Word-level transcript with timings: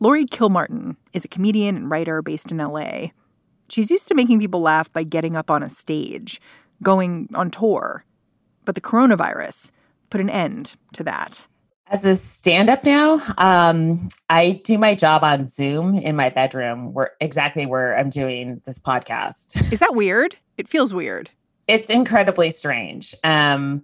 Laurie 0.00 0.26
Kilmartin 0.26 0.96
is 1.12 1.24
a 1.24 1.28
comedian 1.28 1.76
and 1.76 1.90
writer 1.90 2.22
based 2.22 2.52
in 2.52 2.58
LA. 2.58 3.08
She's 3.68 3.90
used 3.90 4.08
to 4.08 4.14
making 4.14 4.40
people 4.40 4.60
laugh 4.60 4.92
by 4.92 5.02
getting 5.02 5.34
up 5.34 5.50
on 5.50 5.62
a 5.62 5.68
stage, 5.68 6.40
going 6.82 7.28
on 7.34 7.50
tour. 7.50 8.04
But 8.64 8.74
the 8.74 8.80
coronavirus 8.80 9.72
put 10.10 10.20
an 10.20 10.30
end 10.30 10.76
to 10.92 11.04
that. 11.04 11.46
As 11.90 12.04
a 12.04 12.16
stand 12.16 12.68
up 12.68 12.84
now, 12.84 13.20
um, 13.38 14.08
I 14.28 14.60
do 14.62 14.76
my 14.78 14.94
job 14.94 15.24
on 15.24 15.48
Zoom 15.48 15.94
in 15.94 16.16
my 16.16 16.28
bedroom, 16.28 16.92
where 16.92 17.12
exactly 17.20 17.64
where 17.64 17.98
I'm 17.98 18.10
doing 18.10 18.60
this 18.66 18.78
podcast. 18.78 19.72
Is 19.72 19.80
that 19.80 19.94
weird? 19.94 20.36
It 20.58 20.68
feels 20.68 20.92
weird. 20.92 21.30
It's 21.66 21.88
incredibly 21.88 22.50
strange. 22.50 23.14
Um, 23.24 23.82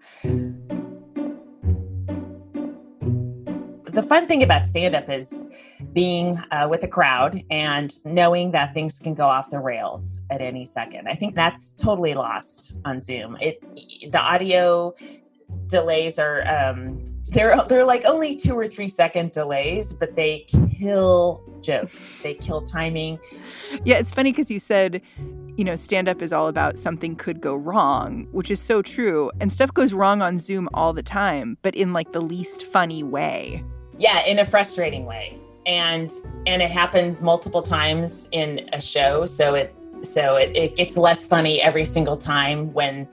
the 3.95 4.03
fun 4.03 4.27
thing 4.27 4.43
about 4.43 4.67
stand 4.67 4.95
up 4.95 5.09
is 5.09 5.47
being 5.93 6.37
uh, 6.51 6.67
with 6.69 6.83
a 6.83 6.89
crowd 6.89 7.43
and 7.51 7.95
knowing 8.05 8.51
that 8.51 8.75
things 8.75 8.99
can 8.99 9.15
go 9.15 9.27
off 9.27 9.51
the 9.51 9.61
rails 9.61 10.23
at 10.31 10.41
any 10.41 10.65
second. 10.65 11.09
I 11.09 11.15
think 11.15 11.35
that's 11.35 11.71
totally 11.71 12.15
lost 12.15 12.81
on 12.85 13.01
Zoom. 13.01 13.37
It 13.41 13.63
the 14.11 14.21
audio 14.21 14.95
delays 15.69 16.19
are 16.19 16.47
um, 16.49 17.05
they're 17.29 17.57
they're 17.69 17.85
like 17.85 18.05
only 18.05 18.35
two 18.35 18.59
or 18.59 18.67
three 18.67 18.89
second 18.89 19.31
delays, 19.31 19.93
but 19.93 20.17
they 20.17 20.47
kill 20.77 21.43
jokes. 21.61 22.21
They 22.23 22.35
kill 22.35 22.63
timing. 22.63 23.21
Yeah, 23.85 23.97
it's 23.97 24.11
funny 24.11 24.33
because 24.33 24.51
you 24.51 24.59
said, 24.59 25.01
you 25.57 25.65
know, 25.65 25.77
stand 25.77 26.09
up 26.09 26.21
is 26.21 26.33
all 26.33 26.49
about 26.49 26.79
something 26.81 27.15
could 27.15 27.41
go 27.41 27.55
wrong, 27.55 28.27
which 28.33 28.51
is 28.51 28.61
so 28.61 28.83
true. 28.83 29.31
And 29.41 29.53
stuff 29.53 29.73
goes 29.73 29.95
wrong 29.95 30.21
on 30.21 30.37
Zoom 30.39 30.69
all 30.75 30.93
the 30.93 31.03
time, 31.03 31.59
but 31.63 31.77
in 31.77 31.93
like 31.93 32.13
the 32.13 32.21
least 32.21 32.65
funny 32.65 33.05
way 33.05 33.63
yeah 33.99 34.25
in 34.27 34.39
a 34.39 34.45
frustrating 34.45 35.05
way 35.05 35.39
and 35.67 36.13
and 36.47 36.63
it 36.63 36.71
happens 36.71 37.23
multiple 37.23 37.63
times 37.63 38.29
in 38.33 38.69
a 38.73 38.81
show 38.81 39.27
so 39.27 39.55
it 39.55 39.75
so 40.03 40.37
it, 40.37 40.55
it 40.57 40.77
gets 40.77 40.97
less 40.97 41.27
funny 41.27 41.63
every 41.63 41.85
single 41.85 42.17
time 42.17 42.73
when 42.73 43.09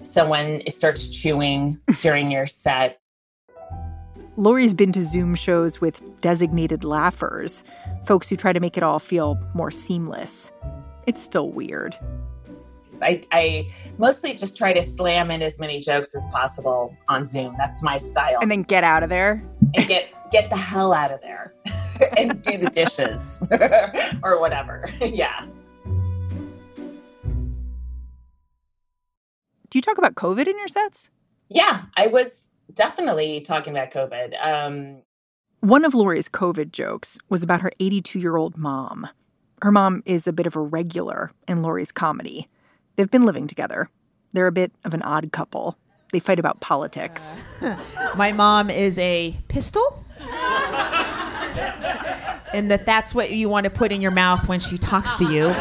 someone 0.00 0.62
starts 0.68 1.08
chewing 1.08 1.78
during 2.00 2.30
your 2.30 2.46
set 2.46 2.98
Laurie's 4.38 4.72
been 4.72 4.92
to 4.92 5.02
Zoom 5.02 5.34
shows 5.34 5.82
with 5.82 6.20
designated 6.22 6.84
laughers, 6.84 7.62
folks 8.06 8.30
who 8.30 8.36
try 8.36 8.50
to 8.50 8.60
make 8.60 8.78
it 8.78 8.82
all 8.82 8.98
feel 8.98 9.38
more 9.52 9.70
seamless. 9.70 10.50
It's 11.06 11.22
still 11.22 11.50
weird. 11.50 11.94
I, 13.00 13.22
I 13.32 13.70
mostly 13.98 14.34
just 14.34 14.56
try 14.56 14.72
to 14.72 14.82
slam 14.82 15.30
in 15.30 15.40
as 15.40 15.58
many 15.58 15.80
jokes 15.80 16.14
as 16.14 16.28
possible 16.32 16.94
on 17.08 17.26
Zoom. 17.26 17.54
That's 17.56 17.82
my 17.82 17.96
style. 17.96 18.38
And 18.42 18.50
then 18.50 18.62
get 18.62 18.84
out 18.84 19.02
of 19.02 19.08
there. 19.08 19.42
And 19.74 19.86
get 19.86 20.12
get 20.30 20.50
the 20.50 20.56
hell 20.56 20.92
out 20.92 21.12
of 21.12 21.20
there 21.20 21.54
and 22.16 22.42
do 22.42 22.58
the 22.58 22.70
dishes 22.70 23.42
or 24.22 24.40
whatever. 24.40 24.90
yeah. 25.00 25.46
Do 29.70 29.78
you 29.78 29.82
talk 29.82 29.96
about 29.96 30.16
COVID 30.16 30.46
in 30.46 30.58
your 30.58 30.68
sets? 30.68 31.08
Yeah, 31.48 31.84
I 31.96 32.06
was 32.08 32.50
definitely 32.74 33.40
talking 33.40 33.74
about 33.74 33.90
COVID. 33.90 34.34
Um, 34.44 35.02
One 35.60 35.84
of 35.84 35.94
Laurie's 35.94 36.28
COVID 36.28 36.72
jokes 36.72 37.18
was 37.28 37.42
about 37.42 37.62
her 37.62 37.72
82 37.80 38.18
year 38.18 38.36
old 38.36 38.56
mom. 38.56 39.08
Her 39.62 39.72
mom 39.72 40.02
is 40.04 40.26
a 40.26 40.32
bit 40.32 40.46
of 40.46 40.56
a 40.56 40.60
regular 40.60 41.30
in 41.46 41.62
Laurie's 41.62 41.92
comedy. 41.92 42.48
They've 42.96 43.10
been 43.10 43.24
living 43.24 43.46
together. 43.46 43.88
They're 44.32 44.46
a 44.46 44.52
bit 44.52 44.72
of 44.84 44.94
an 44.94 45.02
odd 45.02 45.32
couple. 45.32 45.76
They 46.12 46.20
fight 46.20 46.38
about 46.38 46.60
politics. 46.60 47.36
Uh, 47.60 47.76
my 48.16 48.32
mom 48.32 48.70
is 48.70 48.98
a 48.98 49.36
pistol 49.48 50.04
and 52.52 52.70
that 52.70 52.86
that's 52.86 53.14
what 53.14 53.30
you 53.30 53.48
want 53.48 53.64
to 53.64 53.70
put 53.70 53.92
in 53.92 54.00
your 54.00 54.10
mouth 54.10 54.46
when 54.48 54.60
she 54.60 54.78
talks 54.78 55.14
to 55.16 55.30
you. 55.32 55.54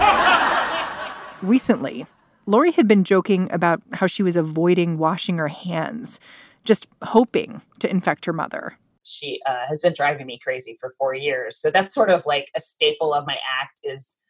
Recently, 1.42 2.06
Laurie 2.46 2.72
had 2.72 2.88
been 2.88 3.04
joking 3.04 3.52
about 3.52 3.82
how 3.94 4.08
she 4.08 4.24
was 4.24 4.36
avoiding 4.36 4.98
washing 4.98 5.38
her 5.38 5.48
hands, 5.48 6.20
just 6.64 6.88
hoping 7.02 7.62
to 7.80 7.90
infect 7.90 8.26
her 8.26 8.34
mother. 8.34 8.78
She 9.04 9.42
uh, 9.48 9.66
has 9.68 9.82
been 9.82 9.94
driving 9.94 10.28
me 10.28 10.40
crazy 10.44 10.78
for 10.80 10.92
four 10.98 11.16
years. 11.16 11.58
So 11.58 11.72
that's 11.72 11.94
sort 11.94 12.10
of 12.10 12.26
like 12.26 12.52
a 12.56 12.60
staple 12.60 13.14
of 13.14 13.26
my 13.26 13.40
act 13.60 13.80
is 13.84 14.21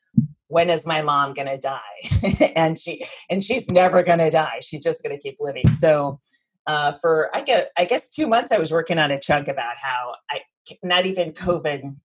when 0.51 0.69
is 0.69 0.85
my 0.85 1.01
mom 1.01 1.33
going 1.33 1.47
to 1.47 1.57
die? 1.57 2.51
and 2.55 2.77
she 2.77 3.05
and 3.29 3.41
she's 3.41 3.71
never 3.71 4.03
going 4.03 4.19
to 4.19 4.29
die. 4.29 4.59
She's 4.61 4.83
just 4.83 5.01
going 5.01 5.15
to 5.15 5.21
keep 5.21 5.37
living. 5.39 5.71
So 5.71 6.19
uh, 6.67 6.91
for 6.91 7.29
I 7.33 7.41
get 7.41 7.71
I 7.77 7.85
guess 7.85 8.09
two 8.09 8.27
months 8.27 8.51
I 8.51 8.59
was 8.59 8.69
working 8.69 8.99
on 8.99 9.11
a 9.11 9.19
chunk 9.19 9.47
about 9.47 9.77
how 9.81 10.15
I 10.29 10.41
not 10.83 11.05
even 11.05 11.31
COVID 11.31 11.95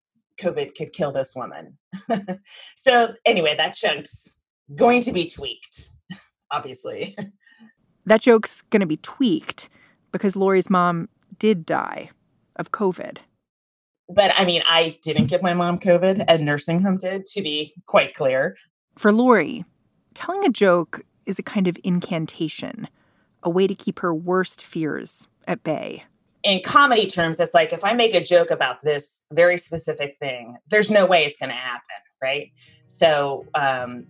COVID 0.41 0.77
could 0.77 0.93
kill 0.93 1.11
this 1.11 1.35
woman. 1.35 1.77
so 2.77 3.15
anyway, 3.25 3.57
that 3.57 3.75
chunk's 3.75 4.39
going 4.77 5.03
to 5.03 5.13
be 5.13 5.29
tweaked, 5.29 5.89
obviously. 6.51 7.17
that 8.07 8.21
joke's 8.21 8.63
going 8.63 8.81
to 8.81 8.87
be 8.87 8.99
tweaked 8.99 9.69
because 10.13 10.37
Laurie's 10.37 10.71
mom 10.71 11.09
did 11.39 11.67
die 11.67 12.11
of 12.55 12.71
COVID. 12.71 13.19
But 14.09 14.33
I 14.39 14.45
mean, 14.45 14.63
I 14.69 14.99
didn't 15.03 15.27
give 15.27 15.43
my 15.43 15.55
mom 15.55 15.79
COVID, 15.79 16.25
and 16.29 16.45
nursing 16.45 16.81
home 16.81 16.99
did, 16.99 17.27
to 17.27 17.43
be 17.43 17.75
quite 17.87 18.15
clear. 18.15 18.57
For 18.97 19.13
Laurie, 19.13 19.65
telling 20.15 20.45
a 20.45 20.51
joke 20.51 21.03
is 21.27 21.39
a 21.39 21.43
kind 21.43 21.67
of 21.67 21.77
incantation, 21.83 22.89
a 23.43 23.51
way 23.51 23.67
to 23.67 23.75
keep 23.75 23.99
her 23.99 24.15
worst 24.15 24.65
fears 24.65 25.27
at 25.47 25.65
bay 25.65 26.05
in 26.47 26.63
comedy 26.63 27.09
terms, 27.09 27.41
it's 27.41 27.55
like 27.55 27.73
if 27.73 27.85
I 27.85 27.93
make 27.93 28.15
a 28.15 28.23
joke 28.23 28.53
about 28.53 28.83
this 28.85 29.25
very 29.33 29.59
specific 29.59 30.17
thing, 30.21 30.57
there's 30.69 30.93
no 30.93 31.05
way 31.05 31.25
it's 31.25 31.39
going 31.39 31.51
to 31.51 31.57
happen, 31.57 31.97
right? 32.23 32.53
So, 32.87 33.45
um, 33.57 34.07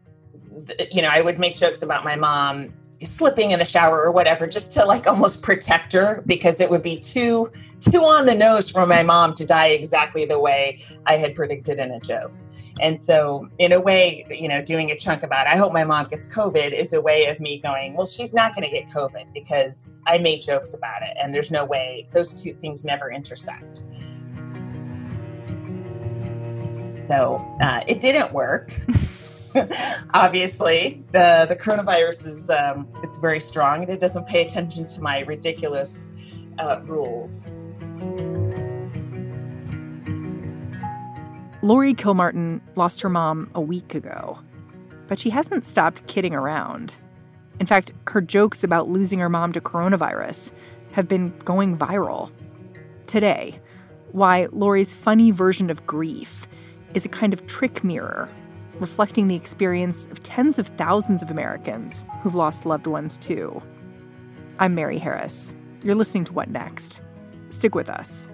th- 0.66 0.90
you 0.92 1.00
know, 1.00 1.08
I 1.08 1.22
would 1.22 1.38
make 1.38 1.56
jokes 1.56 1.80
about 1.80 2.04
my 2.04 2.14
mom 2.14 2.74
slipping 3.02 3.50
in 3.50 3.58
the 3.58 3.64
shower 3.64 4.02
or 4.02 4.10
whatever, 4.10 4.46
just 4.46 4.72
to 4.74 4.84
like 4.84 5.06
almost 5.06 5.42
protect 5.42 5.92
her 5.92 6.22
because 6.26 6.60
it 6.60 6.70
would 6.70 6.82
be 6.82 6.98
too 6.98 7.50
too 7.80 8.04
on 8.04 8.26
the 8.26 8.34
nose 8.34 8.70
for 8.70 8.86
my 8.86 9.02
mom 9.02 9.34
to 9.34 9.44
die 9.44 9.68
exactly 9.68 10.24
the 10.24 10.38
way 10.38 10.82
I 11.06 11.16
had 11.16 11.34
predicted 11.34 11.78
in 11.78 11.90
a 11.90 12.00
joke. 12.00 12.32
And 12.80 12.98
so, 12.98 13.48
in 13.58 13.72
a 13.72 13.80
way, 13.80 14.26
you 14.28 14.48
know, 14.48 14.60
doing 14.60 14.90
a 14.90 14.96
chunk 14.96 15.22
about, 15.22 15.46
I 15.46 15.56
hope 15.56 15.72
my 15.72 15.84
mom 15.84 16.08
gets 16.08 16.30
COVID 16.32 16.72
is 16.72 16.92
a 16.92 17.00
way 17.00 17.26
of 17.26 17.40
me 17.40 17.58
going, 17.58 17.94
well, 17.94 18.04
she's 18.04 18.34
not 18.34 18.54
going 18.54 18.68
to 18.68 18.70
get 18.70 18.90
COVID 18.90 19.32
because 19.32 19.96
I 20.06 20.18
made 20.18 20.42
jokes 20.42 20.74
about 20.74 21.02
it. 21.02 21.16
And 21.20 21.34
there's 21.34 21.50
no 21.50 21.64
way 21.64 22.06
those 22.12 22.42
two 22.42 22.52
things 22.52 22.84
never 22.84 23.10
intersect. 23.10 23.84
So 26.98 27.36
uh, 27.62 27.80
it 27.86 28.00
didn't 28.00 28.32
work. 28.32 28.74
Obviously, 30.14 31.02
the, 31.12 31.46
the 31.48 31.56
coronavirus 31.56 32.26
is 32.26 32.50
um, 32.50 32.88
it's 33.02 33.16
very 33.16 33.40
strong 33.40 33.82
and 33.82 33.90
it 33.90 34.00
doesn't 34.00 34.26
pay 34.26 34.44
attention 34.44 34.84
to 34.86 35.00
my 35.00 35.20
ridiculous 35.20 36.12
uh, 36.58 36.80
rules. 36.84 37.50
Laurie 41.62 41.94
Kilmartin 41.94 42.60
lost 42.76 43.00
her 43.00 43.08
mom 43.08 43.50
a 43.54 43.60
week 43.60 43.94
ago, 43.94 44.38
but 45.08 45.18
she 45.18 45.30
hasn't 45.30 45.64
stopped 45.64 46.06
kidding 46.06 46.34
around. 46.34 46.94
In 47.58 47.66
fact, 47.66 47.92
her 48.08 48.20
jokes 48.20 48.62
about 48.62 48.88
losing 48.88 49.18
her 49.18 49.28
mom 49.28 49.52
to 49.52 49.60
coronavirus 49.60 50.52
have 50.92 51.08
been 51.08 51.36
going 51.44 51.76
viral. 51.76 52.30
Today, 53.06 53.58
why 54.12 54.48
Laurie's 54.52 54.94
funny 54.94 55.30
version 55.30 55.70
of 55.70 55.86
grief 55.86 56.46
is 56.94 57.04
a 57.04 57.08
kind 57.08 57.32
of 57.32 57.46
trick 57.46 57.82
mirror, 57.82 58.28
reflecting 58.80 59.28
the 59.28 59.36
experience 59.36 60.06
of 60.06 60.22
tens 60.22 60.58
of 60.58 60.68
thousands 60.68 61.22
of 61.22 61.30
Americans 61.30 62.04
who've 62.22 62.34
lost 62.34 62.66
loved 62.66 62.86
ones 62.86 63.16
too. 63.16 63.62
I'm 64.58 64.74
Mary 64.74 64.98
Harris. 64.98 65.54
You're 65.82 65.94
listening 65.94 66.24
to 66.24 66.32
What 66.32 66.50
Next? 66.50 67.00
Stick 67.50 67.74
with 67.74 67.88
us. 67.88 68.28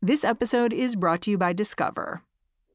This 0.00 0.22
episode 0.24 0.72
is 0.72 0.94
brought 0.94 1.22
to 1.22 1.32
you 1.32 1.38
by 1.38 1.52
Discover. 1.52 2.22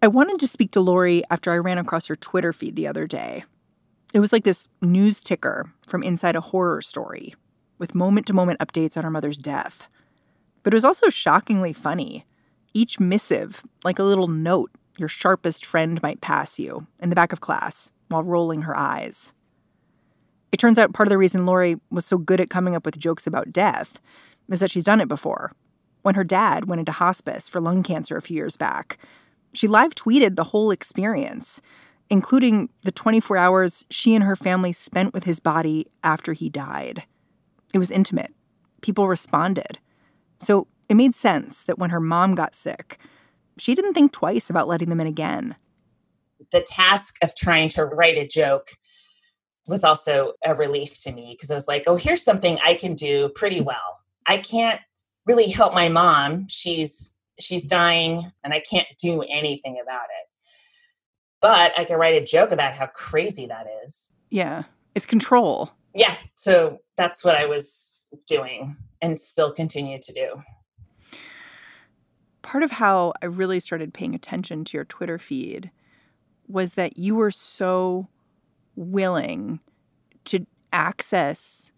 I 0.00 0.06
wanted 0.06 0.38
to 0.40 0.46
speak 0.46 0.70
to 0.72 0.80
Laurie 0.80 1.24
after 1.28 1.50
I 1.50 1.58
ran 1.58 1.76
across 1.76 2.06
her 2.06 2.14
Twitter 2.14 2.52
feed 2.52 2.76
the 2.76 2.86
other 2.86 3.08
day. 3.08 3.44
It 4.14 4.20
was 4.20 4.32
like 4.32 4.44
this 4.44 4.68
news 4.80 5.20
ticker 5.20 5.72
from 5.86 6.04
inside 6.04 6.36
a 6.36 6.40
horror 6.40 6.80
story 6.80 7.34
with 7.78 7.96
moment 7.96 8.26
to 8.28 8.32
moment 8.32 8.60
updates 8.60 8.96
on 8.96 9.02
her 9.02 9.10
mother's 9.10 9.38
death. 9.38 9.88
But 10.62 10.72
it 10.72 10.76
was 10.76 10.84
also 10.84 11.08
shockingly 11.08 11.72
funny. 11.72 12.24
Each 12.74 13.00
missive, 13.00 13.62
like 13.82 13.98
a 13.98 14.04
little 14.04 14.28
note 14.28 14.70
your 14.98 15.08
sharpest 15.08 15.66
friend 15.66 16.00
might 16.00 16.20
pass 16.20 16.60
you 16.60 16.86
in 17.00 17.08
the 17.08 17.16
back 17.16 17.32
of 17.32 17.40
class 17.40 17.90
while 18.08 18.22
rolling 18.22 18.62
her 18.62 18.76
eyes. 18.76 19.32
It 20.52 20.58
turns 20.58 20.78
out 20.78 20.92
part 20.92 21.08
of 21.08 21.10
the 21.10 21.18
reason 21.18 21.44
Laurie 21.44 21.80
was 21.90 22.06
so 22.06 22.18
good 22.18 22.40
at 22.40 22.50
coming 22.50 22.76
up 22.76 22.84
with 22.84 22.98
jokes 22.98 23.26
about 23.26 23.52
death 23.52 24.00
is 24.48 24.60
that 24.60 24.70
she's 24.70 24.84
done 24.84 25.00
it 25.00 25.08
before. 25.08 25.52
When 26.02 26.14
her 26.14 26.24
dad 26.24 26.68
went 26.68 26.78
into 26.78 26.92
hospice 26.92 27.48
for 27.48 27.60
lung 27.60 27.82
cancer 27.82 28.16
a 28.16 28.22
few 28.22 28.36
years 28.36 28.56
back, 28.56 28.98
she 29.52 29.66
live 29.66 29.94
tweeted 29.94 30.36
the 30.36 30.44
whole 30.44 30.70
experience, 30.70 31.60
including 32.10 32.68
the 32.82 32.92
24 32.92 33.36
hours 33.36 33.86
she 33.90 34.14
and 34.14 34.24
her 34.24 34.36
family 34.36 34.72
spent 34.72 35.12
with 35.12 35.24
his 35.24 35.40
body 35.40 35.86
after 36.02 36.32
he 36.32 36.48
died. 36.48 37.04
It 37.74 37.78
was 37.78 37.90
intimate. 37.90 38.34
People 38.80 39.08
responded. 39.08 39.78
So 40.40 40.66
it 40.88 40.94
made 40.94 41.14
sense 41.14 41.64
that 41.64 41.78
when 41.78 41.90
her 41.90 42.00
mom 42.00 42.34
got 42.34 42.54
sick, 42.54 42.98
she 43.58 43.74
didn't 43.74 43.94
think 43.94 44.12
twice 44.12 44.48
about 44.48 44.68
letting 44.68 44.88
them 44.88 45.00
in 45.00 45.06
again. 45.06 45.56
The 46.52 46.60
task 46.60 47.16
of 47.22 47.34
trying 47.34 47.68
to 47.70 47.84
write 47.84 48.16
a 48.16 48.26
joke 48.26 48.70
was 49.66 49.84
also 49.84 50.32
a 50.44 50.54
relief 50.54 51.00
to 51.02 51.12
me 51.12 51.34
because 51.36 51.50
I 51.50 51.54
was 51.54 51.68
like, 51.68 51.84
oh, 51.86 51.96
here's 51.96 52.22
something 52.22 52.58
I 52.64 52.74
can 52.74 52.94
do 52.94 53.28
pretty 53.30 53.60
well. 53.60 53.98
I 54.26 54.38
can't 54.38 54.80
really 55.26 55.48
help 55.50 55.74
my 55.74 55.88
mom. 55.88 56.46
She's 56.48 57.17
she's 57.38 57.66
dying 57.66 58.30
and 58.44 58.52
I 58.52 58.60
can't 58.60 58.86
do 59.00 59.22
anything 59.22 59.78
about 59.82 60.06
it. 60.06 60.28
But 61.40 61.78
I 61.78 61.84
can 61.84 61.98
write 61.98 62.20
a 62.20 62.24
joke 62.24 62.50
about 62.50 62.74
how 62.74 62.86
crazy 62.86 63.46
that 63.46 63.66
is. 63.84 64.12
Yeah. 64.30 64.64
It's 64.94 65.06
control. 65.06 65.70
Yeah. 65.94 66.16
So 66.34 66.78
that's 66.96 67.24
what 67.24 67.40
I 67.40 67.46
was 67.46 68.00
doing 68.26 68.76
and 69.00 69.18
still 69.18 69.52
continue 69.52 70.00
to 70.00 70.12
do. 70.12 70.42
Part 72.42 72.62
of 72.62 72.72
how 72.72 73.12
I 73.22 73.26
really 73.26 73.60
started 73.60 73.94
paying 73.94 74.14
attention 74.14 74.64
to 74.64 74.76
your 74.76 74.84
Twitter 74.84 75.18
feed 75.18 75.70
was 76.48 76.72
that 76.74 76.96
you 76.96 77.14
were 77.14 77.30
so 77.30 78.08
willing 78.74 79.60
to 80.24 80.46
access 80.72 81.72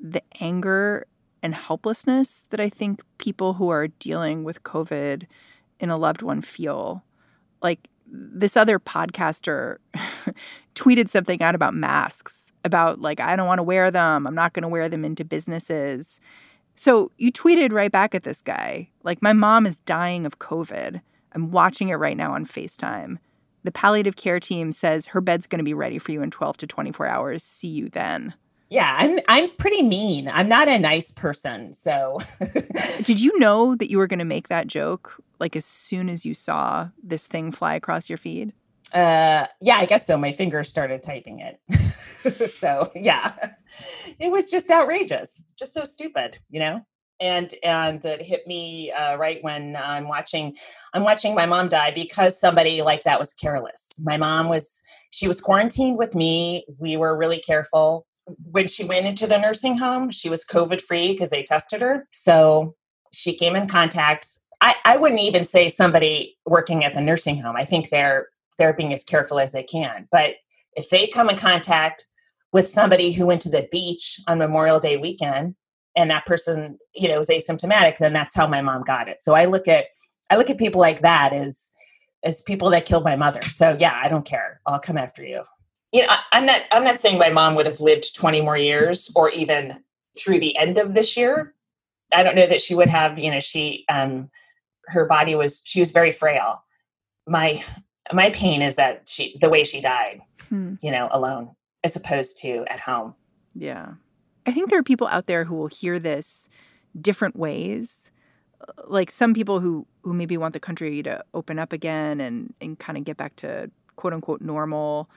the 0.00 0.22
anger 0.40 1.06
and 1.42 1.54
helplessness 1.54 2.46
that 2.50 2.60
I 2.60 2.68
think 2.68 3.02
people 3.18 3.54
who 3.54 3.68
are 3.70 3.88
dealing 3.88 4.44
with 4.44 4.62
COVID 4.62 5.26
in 5.80 5.90
a 5.90 5.96
loved 5.96 6.22
one 6.22 6.40
feel. 6.40 7.02
Like 7.60 7.88
this 8.06 8.56
other 8.56 8.78
podcaster 8.78 9.78
tweeted 10.74 11.08
something 11.08 11.42
out 11.42 11.54
about 11.54 11.74
masks, 11.74 12.52
about 12.64 13.00
like, 13.00 13.20
I 13.20 13.36
don't 13.36 13.46
want 13.46 13.58
to 13.58 13.64
wear 13.64 13.90
them. 13.90 14.26
I'm 14.26 14.34
not 14.34 14.52
going 14.52 14.62
to 14.62 14.68
wear 14.68 14.88
them 14.88 15.04
into 15.04 15.24
businesses. 15.24 16.20
So 16.74 17.10
you 17.18 17.32
tweeted 17.32 17.72
right 17.72 17.92
back 17.92 18.14
at 18.14 18.22
this 18.22 18.42
guy, 18.42 18.88
like, 19.02 19.20
my 19.22 19.32
mom 19.32 19.66
is 19.66 19.80
dying 19.80 20.24
of 20.24 20.38
COVID. 20.38 21.00
I'm 21.34 21.50
watching 21.50 21.88
it 21.88 21.94
right 21.94 22.16
now 22.16 22.32
on 22.34 22.46
FaceTime. 22.46 23.18
The 23.64 23.72
palliative 23.72 24.16
care 24.16 24.40
team 24.40 24.72
says 24.72 25.06
her 25.08 25.20
bed's 25.20 25.46
going 25.46 25.58
to 25.58 25.64
be 25.64 25.74
ready 25.74 25.98
for 25.98 26.12
you 26.12 26.22
in 26.22 26.30
12 26.30 26.56
to 26.58 26.66
24 26.66 27.06
hours. 27.06 27.42
See 27.42 27.68
you 27.68 27.88
then. 27.88 28.34
Yeah, 28.72 28.96
I'm 28.98 29.18
I'm 29.28 29.50
pretty 29.58 29.82
mean. 29.82 30.28
I'm 30.28 30.48
not 30.48 30.66
a 30.66 30.78
nice 30.78 31.10
person. 31.10 31.74
So 31.74 32.22
Did 33.02 33.20
you 33.20 33.38
know 33.38 33.76
that 33.76 33.90
you 33.90 33.98
were 33.98 34.06
going 34.06 34.18
to 34.18 34.24
make 34.24 34.48
that 34.48 34.66
joke 34.66 35.22
like 35.38 35.54
as 35.56 35.66
soon 35.66 36.08
as 36.08 36.24
you 36.24 36.32
saw 36.32 36.88
this 37.02 37.26
thing 37.26 37.52
fly 37.52 37.74
across 37.74 38.08
your 38.08 38.16
feed? 38.16 38.54
Uh 38.94 39.46
yeah, 39.60 39.76
I 39.76 39.84
guess 39.84 40.06
so. 40.06 40.16
My 40.16 40.32
fingers 40.32 40.68
started 40.68 41.02
typing 41.02 41.40
it. 41.40 41.60
so, 42.50 42.90
yeah. 42.94 43.34
It 44.18 44.32
was 44.32 44.50
just 44.50 44.70
outrageous. 44.70 45.44
Just 45.58 45.74
so 45.74 45.84
stupid, 45.84 46.38
you 46.48 46.58
know? 46.58 46.80
and 47.20 47.54
and 47.62 48.04
it 48.04 48.20
hit 48.22 48.46
me 48.46 48.90
uh, 48.90 49.16
right 49.16 49.38
when 49.44 49.76
I'm 49.76 50.08
watching 50.08 50.56
I'm 50.94 51.04
watching 51.04 51.34
my 51.34 51.44
mom 51.44 51.68
die 51.68 51.92
because 51.92 52.40
somebody 52.40 52.80
like 52.80 53.04
that 53.04 53.20
was 53.20 53.34
careless. 53.34 53.90
My 54.02 54.16
mom 54.16 54.48
was 54.48 54.82
she 55.10 55.28
was 55.28 55.42
quarantined 55.42 55.98
with 55.98 56.14
me. 56.14 56.64
We 56.78 56.96
were 56.96 57.16
really 57.16 57.38
careful. 57.38 58.06
When 58.50 58.68
she 58.68 58.84
went 58.84 59.06
into 59.06 59.26
the 59.26 59.38
nursing 59.38 59.78
home, 59.78 60.10
she 60.10 60.28
was 60.28 60.44
COVID 60.44 60.80
free 60.80 61.12
because 61.12 61.30
they 61.30 61.42
tested 61.42 61.80
her. 61.80 62.06
So 62.12 62.74
she 63.12 63.34
came 63.34 63.56
in 63.56 63.66
contact. 63.66 64.28
I, 64.60 64.74
I 64.84 64.96
wouldn't 64.96 65.20
even 65.20 65.44
say 65.44 65.68
somebody 65.68 66.38
working 66.46 66.84
at 66.84 66.94
the 66.94 67.00
nursing 67.00 67.40
home. 67.40 67.56
I 67.56 67.64
think 67.64 67.90
they're 67.90 68.28
they're 68.58 68.74
being 68.74 68.92
as 68.92 69.04
careful 69.04 69.40
as 69.40 69.52
they 69.52 69.62
can. 69.62 70.06
But 70.12 70.36
if 70.76 70.88
they 70.90 71.06
come 71.06 71.30
in 71.30 71.36
contact 71.36 72.06
with 72.52 72.68
somebody 72.68 73.12
who 73.12 73.26
went 73.26 73.42
to 73.42 73.48
the 73.48 73.68
beach 73.72 74.20
on 74.28 74.38
Memorial 74.38 74.78
Day 74.78 74.96
weekend 74.98 75.56
and 75.96 76.10
that 76.10 76.26
person 76.26 76.78
you 76.94 77.08
know 77.08 77.18
is 77.18 77.28
asymptomatic 77.28 77.98
then 77.98 78.12
that's 78.12 78.34
how 78.34 78.46
my 78.46 78.60
mom 78.60 78.82
got 78.82 79.08
it 79.08 79.20
so 79.20 79.34
i 79.34 79.44
look 79.44 79.68
at 79.68 79.86
i 80.30 80.36
look 80.36 80.50
at 80.50 80.58
people 80.58 80.80
like 80.80 81.00
that 81.02 81.32
as 81.32 81.70
as 82.24 82.42
people 82.42 82.70
that 82.70 82.86
killed 82.86 83.04
my 83.04 83.16
mother 83.16 83.42
so 83.42 83.76
yeah 83.78 83.98
i 84.02 84.08
don't 84.08 84.24
care 84.24 84.60
i'll 84.66 84.78
come 84.78 84.98
after 84.98 85.24
you 85.24 85.42
you 85.92 86.02
know 86.02 86.08
I, 86.10 86.18
i'm 86.32 86.46
not 86.46 86.62
i'm 86.72 86.84
not 86.84 86.98
saying 86.98 87.18
my 87.18 87.30
mom 87.30 87.54
would 87.54 87.66
have 87.66 87.80
lived 87.80 88.14
20 88.14 88.40
more 88.40 88.56
years 88.56 89.10
or 89.14 89.30
even 89.30 89.82
through 90.18 90.40
the 90.40 90.56
end 90.56 90.78
of 90.78 90.94
this 90.94 91.16
year 91.16 91.54
i 92.12 92.22
don't 92.22 92.36
know 92.36 92.46
that 92.46 92.60
she 92.60 92.74
would 92.74 92.88
have 92.88 93.18
you 93.18 93.30
know 93.30 93.40
she 93.40 93.84
um 93.88 94.30
her 94.86 95.06
body 95.06 95.34
was 95.34 95.62
she 95.64 95.80
was 95.80 95.90
very 95.90 96.12
frail 96.12 96.64
my 97.26 97.64
my 98.12 98.30
pain 98.30 98.62
is 98.62 98.76
that 98.76 99.08
she 99.08 99.36
the 99.40 99.48
way 99.48 99.64
she 99.64 99.80
died 99.80 100.20
hmm. 100.48 100.74
you 100.82 100.90
know 100.90 101.08
alone 101.12 101.50
as 101.84 101.96
opposed 101.96 102.38
to 102.38 102.64
at 102.68 102.80
home 102.80 103.14
yeah 103.54 103.92
I 104.46 104.52
think 104.52 104.70
there 104.70 104.78
are 104.78 104.84
people 104.84 105.06
out 105.08 105.26
there 105.26 105.44
who 105.44 105.54
will 105.54 105.68
hear 105.68 105.98
this 105.98 106.48
different 107.00 107.36
ways. 107.36 108.10
Uh, 108.60 108.72
like 108.86 109.10
some 109.10 109.34
people 109.34 109.60
who 109.60 109.86
who 110.02 110.12
maybe 110.12 110.36
want 110.36 110.52
the 110.52 110.60
country 110.60 111.02
to 111.02 111.24
open 111.34 111.58
up 111.58 111.72
again 111.72 112.20
and 112.20 112.54
and 112.60 112.78
kind 112.78 112.98
of 112.98 113.04
get 113.04 113.16
back 113.16 113.36
to 113.36 113.70
quote 113.96 114.12
unquote 114.12 114.40
normal. 114.40 115.08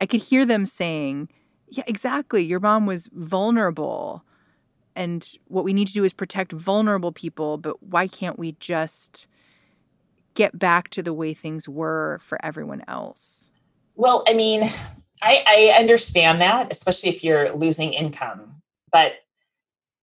I 0.00 0.06
could 0.06 0.22
hear 0.22 0.44
them 0.44 0.66
saying, 0.66 1.28
"Yeah, 1.68 1.84
exactly. 1.86 2.44
Your 2.44 2.60
mom 2.60 2.86
was 2.86 3.08
vulnerable." 3.12 4.24
And 4.94 5.28
what 5.48 5.64
we 5.64 5.74
need 5.74 5.88
to 5.88 5.92
do 5.92 6.04
is 6.04 6.12
protect 6.14 6.52
vulnerable 6.52 7.12
people, 7.12 7.58
but 7.58 7.82
why 7.82 8.08
can't 8.08 8.38
we 8.38 8.52
just 8.52 9.26
get 10.34 10.58
back 10.58 10.88
to 10.90 11.02
the 11.02 11.12
way 11.12 11.34
things 11.34 11.68
were 11.68 12.18
for 12.22 12.42
everyone 12.44 12.82
else? 12.88 13.52
Well, 13.94 14.24
I 14.26 14.32
mean, 14.32 14.62
I, 15.22 15.44
I 15.46 15.78
understand 15.78 16.40
that, 16.40 16.72
especially 16.72 17.10
if 17.10 17.22
you're 17.22 17.54
losing 17.54 17.92
income. 17.92 18.62
But 18.90 19.16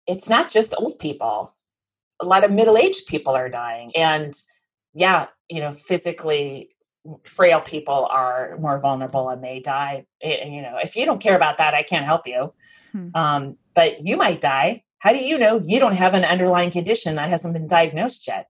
it's 0.08 0.28
not 0.28 0.50
just 0.50 0.74
old 0.78 1.00
people. 1.00 1.54
A 2.20 2.26
lot 2.26 2.44
of 2.44 2.52
middle-aged 2.52 3.08
people 3.08 3.34
are 3.34 3.50
dying. 3.50 3.92
And 3.96 4.36
yeah, 4.94 5.28
you 5.50 5.62
know, 5.62 5.74
physically 5.74 6.70
frail 7.24 7.62
people 7.62 8.06
are 8.10 8.58
more 8.60 8.80
vulnerable 8.80 9.30
and 9.30 9.42
may 9.42 9.60
die. 9.60 10.06
Eh, 10.22 10.48
you 10.48 10.62
know, 10.62 10.78
if 10.78 10.96
you 10.96 11.06
don't 11.06 11.22
care 11.22 11.36
about 11.36 11.58
that, 11.58 11.74
I 11.74 11.84
can't 11.84 12.06
help 12.06 12.28
you. 12.28 12.54
Hmm. 12.92 13.10
Um, 13.16 13.58
but 13.74 14.04
you 14.04 14.18
might 14.18 14.42
die. 14.42 14.84
How 15.00 15.14
do 15.14 15.20
you 15.20 15.38
know 15.38 15.60
you 15.66 15.80
don't 15.80 15.96
have 15.96 16.14
an 16.14 16.24
underlying 16.24 16.72
condition 16.72 17.16
that 17.16 17.30
hasn't 17.30 17.54
been 17.54 17.68
diagnosed 17.68 18.28
yet? 18.28 18.48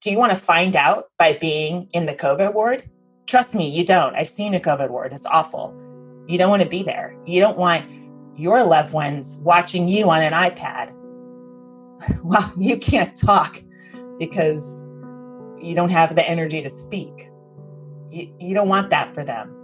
Do 0.00 0.10
you 0.10 0.16
want 0.16 0.32
to 0.32 0.38
find 0.38 0.74
out 0.74 1.06
by 1.18 1.34
being 1.34 1.88
in 1.92 2.06
the 2.06 2.14
COVID 2.14 2.54
ward? 2.54 2.88
Trust 3.26 3.54
me, 3.54 3.68
you 3.68 3.84
don't. 3.84 4.14
I've 4.14 4.30
seen 4.30 4.54
a 4.54 4.60
COVID 4.60 4.88
ward. 4.88 5.12
It's 5.12 5.26
awful. 5.26 5.74
You 6.26 6.38
don't 6.38 6.48
want 6.48 6.62
to 6.62 6.68
be 6.68 6.82
there. 6.82 7.14
You 7.26 7.40
don't 7.40 7.58
want 7.58 7.84
your 8.34 8.64
loved 8.64 8.94
ones 8.94 9.40
watching 9.42 9.88
you 9.88 10.08
on 10.08 10.22
an 10.22 10.32
iPad 10.32 10.92
while 12.22 12.52
you 12.56 12.78
can't 12.78 13.14
talk 13.14 13.62
because 14.18 14.82
you 15.60 15.74
don't 15.74 15.90
have 15.90 16.14
the 16.14 16.26
energy 16.26 16.62
to 16.62 16.70
speak. 16.70 17.29
You, 18.10 18.34
you 18.40 18.54
don't 18.54 18.68
want 18.68 18.90
that 18.90 19.14
for 19.14 19.24
them. 19.24 19.56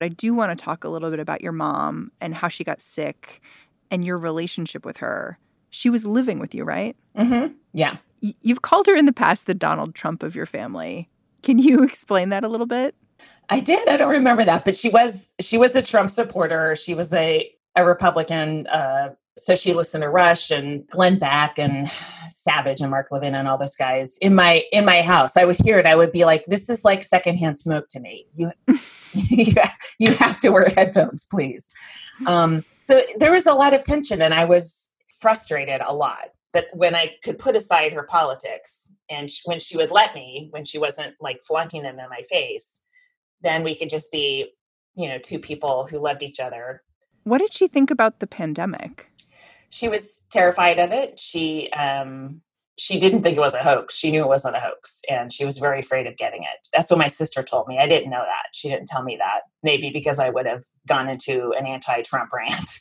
I 0.00 0.08
do 0.08 0.34
want 0.34 0.56
to 0.56 0.64
talk 0.64 0.84
a 0.84 0.88
little 0.88 1.10
bit 1.10 1.18
about 1.18 1.40
your 1.40 1.52
mom 1.52 2.12
and 2.20 2.34
how 2.34 2.48
she 2.48 2.62
got 2.62 2.80
sick 2.80 3.40
and 3.90 4.04
your 4.04 4.18
relationship 4.18 4.84
with 4.84 4.98
her. 4.98 5.38
She 5.70 5.90
was 5.90 6.06
living 6.06 6.38
with 6.38 6.54
you, 6.54 6.64
right? 6.64 6.96
Mm-hmm. 7.18 7.54
Yeah. 7.72 7.96
You've 8.20 8.62
called 8.62 8.86
her 8.86 8.94
in 8.94 9.06
the 9.06 9.12
past 9.12 9.46
the 9.46 9.54
Donald 9.54 9.94
Trump 9.94 10.22
of 10.22 10.36
your 10.36 10.46
family. 10.46 11.08
Can 11.42 11.58
you 11.58 11.82
explain 11.82 12.28
that 12.28 12.44
a 12.44 12.48
little 12.48 12.66
bit? 12.66 12.94
I 13.48 13.60
did. 13.60 13.88
I 13.88 13.96
don't 13.96 14.10
remember 14.10 14.44
that, 14.44 14.64
but 14.64 14.76
she 14.76 14.88
was 14.88 15.34
she 15.40 15.58
was 15.58 15.76
a 15.76 15.82
Trump 15.82 16.10
supporter. 16.10 16.76
She 16.76 16.94
was 16.94 17.12
a 17.12 17.50
a 17.76 17.84
Republican. 17.84 18.66
Uh, 18.66 19.10
so 19.38 19.54
she 19.54 19.74
listened 19.74 20.02
to 20.02 20.08
Rush 20.08 20.50
and 20.50 20.86
Glenn 20.88 21.18
Beck 21.18 21.58
and 21.58 21.90
Savage 22.28 22.80
and 22.80 22.90
Mark 22.90 23.08
Levin 23.10 23.34
and 23.34 23.46
all 23.46 23.58
those 23.58 23.76
guys 23.76 24.16
in 24.18 24.34
my 24.34 24.64
in 24.72 24.84
my 24.84 25.02
house. 25.02 25.36
I 25.36 25.44
would 25.44 25.58
hear 25.58 25.78
it. 25.78 25.86
I 25.86 25.94
would 25.94 26.12
be 26.12 26.24
like, 26.24 26.44
"This 26.46 26.68
is 26.68 26.84
like 26.84 27.04
secondhand 27.04 27.58
smoke 27.58 27.88
to 27.90 28.00
me." 28.00 28.26
You 28.34 28.50
you 29.98 30.12
have 30.14 30.40
to 30.40 30.50
wear 30.50 30.68
headphones, 30.70 31.24
please. 31.24 31.72
Um, 32.26 32.64
so 32.80 33.02
there 33.18 33.32
was 33.32 33.46
a 33.46 33.54
lot 33.54 33.74
of 33.74 33.84
tension, 33.84 34.22
and 34.22 34.32
I 34.32 34.44
was 34.44 34.94
frustrated 35.20 35.80
a 35.86 35.94
lot. 35.94 36.30
But 36.52 36.68
when 36.72 36.94
I 36.94 37.14
could 37.22 37.38
put 37.38 37.54
aside 37.54 37.92
her 37.92 38.04
politics, 38.04 38.92
and 39.10 39.30
sh- 39.30 39.42
when 39.44 39.58
she 39.58 39.76
would 39.76 39.90
let 39.90 40.14
me, 40.14 40.48
when 40.50 40.64
she 40.64 40.78
wasn't 40.78 41.14
like 41.20 41.42
flaunting 41.42 41.82
them 41.82 41.98
in 41.98 42.08
my 42.08 42.22
face, 42.30 42.82
then 43.42 43.62
we 43.62 43.74
could 43.74 43.90
just 43.90 44.10
be, 44.10 44.52
you 44.94 45.08
know, 45.08 45.18
two 45.18 45.38
people 45.38 45.86
who 45.86 45.98
loved 45.98 46.22
each 46.22 46.40
other. 46.40 46.82
What 47.24 47.38
did 47.38 47.52
she 47.52 47.66
think 47.66 47.90
about 47.90 48.20
the 48.20 48.26
pandemic? 48.26 49.10
She 49.70 49.88
was 49.88 50.22
terrified 50.30 50.78
of 50.78 50.92
it. 50.92 51.18
She 51.18 51.70
um, 51.72 52.40
she 52.78 52.98
didn't 53.00 53.22
think 53.22 53.36
it 53.36 53.40
was 53.40 53.54
a 53.54 53.62
hoax. 53.62 53.96
She 53.96 54.10
knew 54.10 54.22
it 54.22 54.28
wasn't 54.28 54.56
a 54.56 54.60
hoax, 54.60 55.00
and 55.10 55.32
she 55.32 55.44
was 55.44 55.58
very 55.58 55.80
afraid 55.80 56.06
of 56.06 56.16
getting 56.16 56.42
it. 56.42 56.68
That's 56.72 56.90
what 56.90 56.98
my 56.98 57.06
sister 57.08 57.42
told 57.42 57.68
me. 57.68 57.78
I 57.78 57.88
didn't 57.88 58.10
know 58.10 58.22
that. 58.22 58.48
She 58.52 58.68
didn't 58.68 58.86
tell 58.86 59.02
me 59.02 59.16
that. 59.16 59.42
Maybe 59.62 59.90
because 59.90 60.18
I 60.18 60.28
would 60.28 60.46
have 60.46 60.64
gone 60.86 61.08
into 61.08 61.52
an 61.58 61.66
anti-Trump 61.66 62.32
rant, 62.34 62.80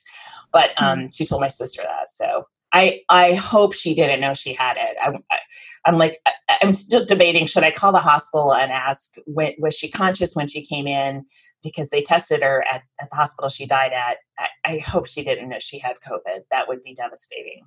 but 0.51 0.71
hmm. 0.77 0.85
um, 0.85 1.11
she 1.11 1.25
told 1.25 1.41
my 1.41 1.47
sister 1.47 1.81
that. 1.83 2.11
So 2.11 2.45
I 2.75 3.03
I 3.07 3.33
hope 3.35 3.73
she 3.73 3.95
didn't 3.95 4.19
know 4.19 4.33
she 4.33 4.53
had 4.53 4.75
it. 4.77 4.97
I, 5.01 5.89
am 5.89 5.97
like 5.97 6.19
I, 6.27 6.57
am 6.61 6.73
still 6.73 7.05
debating 7.05 7.47
should 7.47 7.63
I 7.63 7.71
call 7.71 7.93
the 7.93 7.99
hospital 7.99 8.53
and 8.53 8.69
ask 8.69 9.15
when, 9.25 9.53
was 9.57 9.75
she 9.75 9.89
conscious 9.89 10.35
when 10.35 10.47
she 10.47 10.61
came 10.63 10.85
in 10.85 11.25
because 11.63 11.89
they 11.89 12.01
tested 12.01 12.43
her 12.43 12.65
at, 12.69 12.83
at 12.99 13.09
the 13.09 13.15
hospital 13.15 13.49
she 13.49 13.65
died 13.65 13.93
at. 13.93 14.17
I, 14.37 14.47
I, 14.65 14.77
hope 14.79 15.07
she 15.07 15.23
didn't 15.23 15.47
know 15.47 15.57
she 15.57 15.79
had 15.79 15.95
COVID. 16.05 16.41
That 16.51 16.67
would 16.67 16.83
be 16.83 16.93
devastating. 16.93 17.65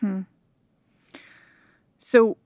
Hmm. 0.00 0.20
So 1.98 2.36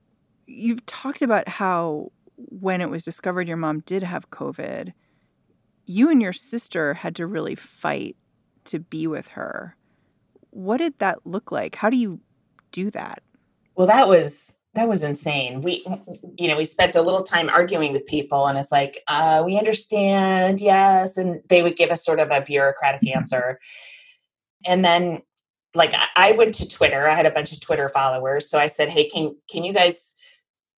you've 0.47 0.85
talked 0.85 1.21
about 1.21 1.49
how 1.49 2.13
when 2.37 2.79
it 2.79 2.89
was 2.89 3.03
discovered 3.03 3.49
your 3.49 3.57
mom 3.57 3.81
did 3.81 4.03
have 4.03 4.29
COVID, 4.29 4.93
you 5.85 6.09
and 6.09 6.21
your 6.21 6.31
sister 6.31 6.93
had 6.93 7.13
to 7.17 7.27
really 7.27 7.55
fight 7.55 8.15
to 8.63 8.79
be 8.79 9.05
with 9.05 9.27
her. 9.29 9.75
What 10.51 10.77
did 10.77 10.97
that 10.99 11.19
look 11.25 11.51
like? 11.51 11.75
How 11.75 11.89
do 11.89 11.97
you 11.97 12.19
do 12.71 12.91
that? 12.91 13.21
Well, 13.75 13.87
that 13.87 14.07
was 14.07 14.59
that 14.75 14.87
was 14.87 15.03
insane. 15.03 15.61
We, 15.61 15.83
you 16.37 16.47
know, 16.47 16.55
we 16.55 16.63
spent 16.63 16.95
a 16.95 17.01
little 17.01 17.23
time 17.23 17.49
arguing 17.49 17.91
with 17.91 18.05
people, 18.05 18.45
and 18.47 18.57
it's 18.57 18.71
like, 18.71 19.03
uh, 19.07 19.41
we 19.43 19.57
understand, 19.57 20.61
yes, 20.61 21.17
and 21.17 21.41
they 21.49 21.63
would 21.63 21.75
give 21.75 21.89
us 21.89 22.05
sort 22.05 22.19
of 22.19 22.29
a 22.31 22.41
bureaucratic 22.41 23.07
answer, 23.13 23.59
and 24.65 24.85
then 24.85 25.21
like 25.75 25.93
I 26.15 26.31
went 26.33 26.53
to 26.55 26.67
Twitter. 26.67 27.07
I 27.07 27.15
had 27.15 27.25
a 27.25 27.31
bunch 27.31 27.51
of 27.51 27.59
Twitter 27.59 27.87
followers, 27.89 28.49
so 28.49 28.59
I 28.59 28.67
said, 28.67 28.89
"Hey, 28.89 29.07
can 29.07 29.35
can 29.49 29.63
you 29.63 29.73
guys 29.73 30.13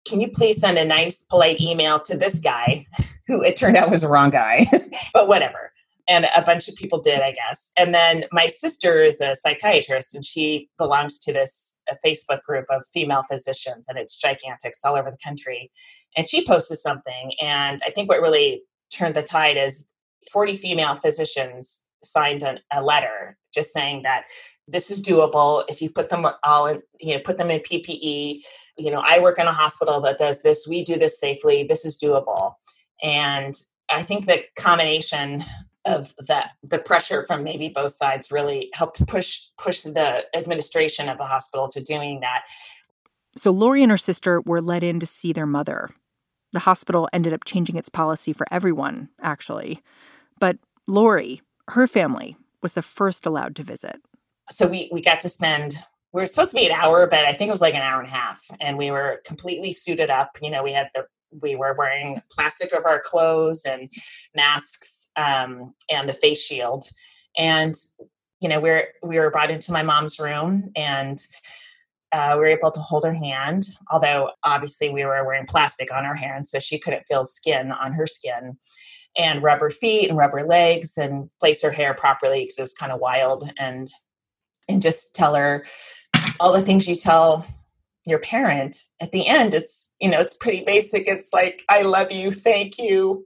can 0.07 0.21
you 0.21 0.29
please 0.29 0.59
send 0.59 0.77
a 0.77 0.85
nice 0.85 1.23
polite 1.23 1.61
email 1.61 1.99
to 2.01 2.17
this 2.17 2.39
guy 2.39 2.85
who 3.27 3.43
it 3.43 3.55
turned 3.55 3.77
out 3.77 3.91
was 3.91 4.01
the 4.01 4.07
wrong 4.07 4.29
guy, 4.29 4.65
but 5.13 5.27
whatever." 5.27 5.71
And 6.09 6.25
a 6.35 6.41
bunch 6.41 6.67
of 6.67 6.75
people 6.75 6.99
did, 6.99 7.21
I 7.21 7.31
guess. 7.31 7.71
And 7.77 7.93
then 7.93 8.25
my 8.31 8.47
sister 8.47 9.01
is 9.01 9.21
a 9.21 9.35
psychiatrist, 9.35 10.15
and 10.15 10.25
she 10.25 10.67
belongs 10.77 11.19
to 11.19 11.31
this 11.31 11.81
Facebook 12.05 12.41
group 12.43 12.65
of 12.69 12.83
female 12.91 13.23
physicians, 13.29 13.87
and 13.87 13.97
it's 13.97 14.17
gigantic. 14.17 14.71
It's 14.71 14.83
all 14.83 14.95
over 14.95 15.11
the 15.11 15.17
country. 15.23 15.71
And 16.17 16.27
she 16.27 16.45
posted 16.45 16.79
something, 16.79 17.33
and 17.41 17.79
I 17.85 17.91
think 17.91 18.09
what 18.09 18.21
really 18.21 18.63
turned 18.91 19.15
the 19.15 19.23
tide 19.23 19.57
is 19.57 19.87
40 20.31 20.55
female 20.55 20.95
physicians 20.95 21.87
signed 22.03 22.43
an, 22.43 22.59
a 22.71 22.81
letter 22.81 23.37
just 23.53 23.73
saying 23.73 24.03
that 24.03 24.25
this 24.67 24.91
is 24.91 25.03
doable 25.03 25.63
if 25.67 25.81
you 25.81 25.89
put 25.89 26.09
them 26.09 26.25
all 26.43 26.67
in 26.67 26.81
you 26.99 27.15
know 27.15 27.21
put 27.23 27.37
them 27.37 27.49
in 27.49 27.59
ppe 27.59 28.37
you 28.77 28.91
know 28.91 29.03
i 29.05 29.19
work 29.19 29.39
in 29.39 29.47
a 29.47 29.53
hospital 29.53 29.99
that 29.99 30.17
does 30.17 30.41
this 30.41 30.65
we 30.67 30.83
do 30.83 30.97
this 30.97 31.19
safely 31.19 31.63
this 31.63 31.83
is 31.85 31.99
doable 32.01 32.53
and 33.03 33.55
i 33.91 34.01
think 34.01 34.25
the 34.25 34.41
combination 34.57 35.43
of 35.89 36.13
that 36.27 36.51
the 36.63 36.79
pressure 36.79 37.25
from 37.25 37.43
maybe 37.43 37.67
both 37.67 37.91
sides 37.91 38.31
really 38.31 38.69
helped 38.73 39.05
push 39.07 39.41
push 39.57 39.81
the 39.81 40.23
administration 40.35 41.09
of 41.09 41.17
the 41.17 41.25
hospital 41.25 41.67
to 41.67 41.81
doing 41.81 42.19
that. 42.21 42.45
So 43.35 43.51
laurie 43.51 43.83
and 43.83 43.91
her 43.91 43.97
sister 43.97 44.41
were 44.41 44.61
let 44.61 44.83
in 44.83 44.99
to 44.99 45.05
see 45.05 45.33
their 45.33 45.47
mother. 45.47 45.89
The 46.51 46.59
hospital 46.59 47.09
ended 47.11 47.33
up 47.33 47.43
changing 47.43 47.75
its 47.75 47.89
policy 47.89 48.31
for 48.31 48.45
everyone 48.51 49.09
actually. 49.21 49.81
But 50.39 50.57
laurie 50.87 51.41
her 51.69 51.87
family 51.87 52.37
was 52.61 52.73
the 52.73 52.81
first 52.81 53.25
allowed 53.25 53.55
to 53.57 53.63
visit. 53.63 54.01
So 54.51 54.67
we 54.67 54.89
we 54.91 55.01
got 55.01 55.21
to 55.21 55.29
spend 55.29 55.75
we 56.13 56.21
were 56.21 56.27
supposed 56.27 56.51
to 56.51 56.55
be 56.55 56.65
an 56.65 56.71
hour 56.71 57.07
but 57.07 57.25
i 57.25 57.33
think 57.33 57.49
it 57.49 57.51
was 57.51 57.61
like 57.61 57.75
an 57.75 57.81
hour 57.81 57.99
and 57.99 58.07
a 58.07 58.11
half 58.11 58.43
and 58.59 58.77
we 58.77 58.91
were 58.91 59.21
completely 59.25 59.73
suited 59.73 60.11
up. 60.11 60.37
You 60.41 60.51
know 60.51 60.63
we 60.63 60.71
had 60.71 60.89
the 60.93 61.05
we 61.41 61.55
were 61.55 61.75
wearing 61.77 62.21
plastic 62.31 62.73
over 62.73 62.87
our 62.87 62.99
clothes 62.99 63.63
and 63.65 63.89
masks 64.35 65.11
um, 65.15 65.73
and 65.89 66.09
the 66.09 66.13
face 66.13 66.41
shield. 66.41 66.85
And 67.37 67.75
you 68.41 68.47
know 68.47 68.59
we're 68.59 68.87
we 69.03 69.19
were 69.19 69.31
brought 69.31 69.51
into 69.51 69.71
my 69.71 69.83
mom's 69.83 70.19
room 70.19 70.71
and 70.75 71.23
uh, 72.11 72.31
we 72.33 72.39
were 72.39 72.47
able 72.47 72.71
to 72.71 72.79
hold 72.79 73.03
her 73.03 73.13
hand 73.13 73.65
although 73.91 74.31
obviously 74.43 74.89
we 74.89 75.05
were 75.05 75.25
wearing 75.25 75.45
plastic 75.45 75.93
on 75.93 76.05
our 76.05 76.15
hands 76.15 76.49
so 76.49 76.59
she 76.59 76.79
couldn't 76.79 77.03
feel 77.03 77.25
skin 77.25 77.71
on 77.71 77.93
her 77.93 78.07
skin 78.07 78.57
and 79.17 79.43
rubber 79.43 79.69
feet 79.69 80.09
and 80.09 80.17
rubber 80.17 80.45
legs 80.45 80.97
and 80.97 81.29
place 81.39 81.61
her 81.61 81.71
hair 81.71 81.93
properly 81.93 82.43
because 82.43 82.57
it 82.57 82.61
was 82.61 82.73
kind 82.73 82.91
of 82.91 82.99
wild 82.99 83.51
and 83.57 83.87
and 84.67 84.81
just 84.81 85.13
tell 85.13 85.35
her 85.35 85.65
all 86.39 86.53
the 86.53 86.61
things 86.61 86.87
you 86.87 86.95
tell 86.95 87.45
your 88.05 88.19
parent 88.19 88.81
at 89.01 89.11
the 89.11 89.27
end 89.27 89.53
it's 89.53 89.93
you 89.99 90.09
know 90.09 90.19
it's 90.19 90.33
pretty 90.33 90.63
basic. 90.63 91.07
It's 91.07 91.29
like 91.33 91.63
i 91.69 91.81
love 91.81 92.11
you. 92.11 92.31
Thank 92.31 92.77
you. 92.77 93.25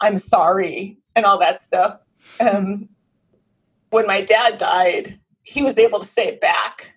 I'm 0.00 0.18
sorry 0.18 0.98
and 1.14 1.24
all 1.24 1.38
that 1.38 1.60
stuff. 1.60 1.98
Um, 2.40 2.88
when 3.90 4.06
my 4.06 4.20
dad 4.20 4.58
died 4.58 5.20
he 5.42 5.62
was 5.62 5.78
able 5.78 6.00
to 6.00 6.06
say 6.06 6.26
it 6.26 6.40
back. 6.40 6.92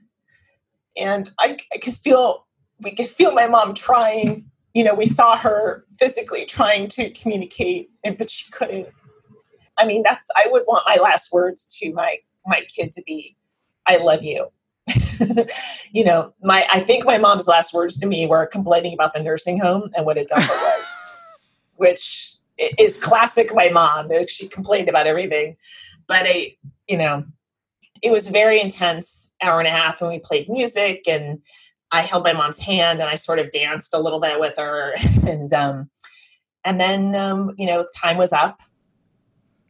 And 0.97 1.31
I, 1.39 1.57
I 1.71 1.77
could 1.77 1.93
feel 1.93 2.47
we 2.81 2.91
could 2.91 3.07
feel 3.07 3.33
my 3.33 3.47
mom 3.47 3.73
trying. 3.73 4.45
You 4.73 4.83
know 4.83 4.93
we 4.93 5.05
saw 5.05 5.35
her 5.37 5.85
physically 5.99 6.45
trying 6.45 6.87
to 6.89 7.09
communicate 7.11 7.89
and 8.03 8.17
but 8.17 8.29
she 8.29 8.51
couldn't. 8.51 8.87
I 9.77 9.85
mean 9.85 10.03
that's 10.03 10.27
i 10.35 10.47
would 10.49 10.63
want 10.67 10.83
my 10.85 10.97
last 11.01 11.31
words 11.31 11.77
to 11.79 11.93
my 11.93 12.17
my 12.45 12.61
kid 12.61 12.91
to 12.93 13.03
be 13.05 13.35
I 13.89 13.97
love 13.97 14.23
you. 14.23 14.49
you 15.91 16.03
know, 16.03 16.33
my 16.41 16.65
I 16.71 16.79
think 16.79 17.05
my 17.05 17.17
mom's 17.17 17.47
last 17.47 17.73
words 17.73 17.99
to 17.99 18.07
me 18.07 18.27
were 18.27 18.45
complaining 18.45 18.93
about 18.93 19.13
the 19.13 19.21
nursing 19.21 19.59
home 19.59 19.89
and 19.95 20.05
what 20.05 20.17
a 20.17 20.25
dump 20.25 20.43
it 20.43 20.49
was, 20.49 20.89
which 21.77 22.35
is 22.77 22.97
classic 22.97 23.53
my 23.53 23.69
mom. 23.69 24.09
She 24.27 24.47
complained 24.47 24.89
about 24.89 25.07
everything. 25.07 25.55
But 26.07 26.25
I, 26.25 26.55
you 26.87 26.97
know, 26.97 27.23
it 28.01 28.11
was 28.11 28.27
very 28.27 28.61
intense 28.61 29.35
hour 29.41 29.59
and 29.59 29.67
a 29.67 29.71
half 29.71 30.01
when 30.01 30.09
we 30.09 30.19
played 30.19 30.49
music 30.49 31.07
and 31.07 31.41
I 31.91 32.01
held 32.01 32.23
my 32.23 32.33
mom's 32.33 32.59
hand 32.59 32.99
and 32.99 33.09
I 33.09 33.15
sort 33.15 33.39
of 33.39 33.51
danced 33.51 33.93
a 33.93 33.99
little 33.99 34.19
bit 34.19 34.39
with 34.39 34.57
her 34.57 34.93
and 35.27 35.51
um 35.53 35.89
and 36.65 36.79
then 36.79 37.15
um, 37.15 37.53
you 37.57 37.65
know, 37.65 37.85
time 37.95 38.17
was 38.17 38.33
up. 38.33 38.61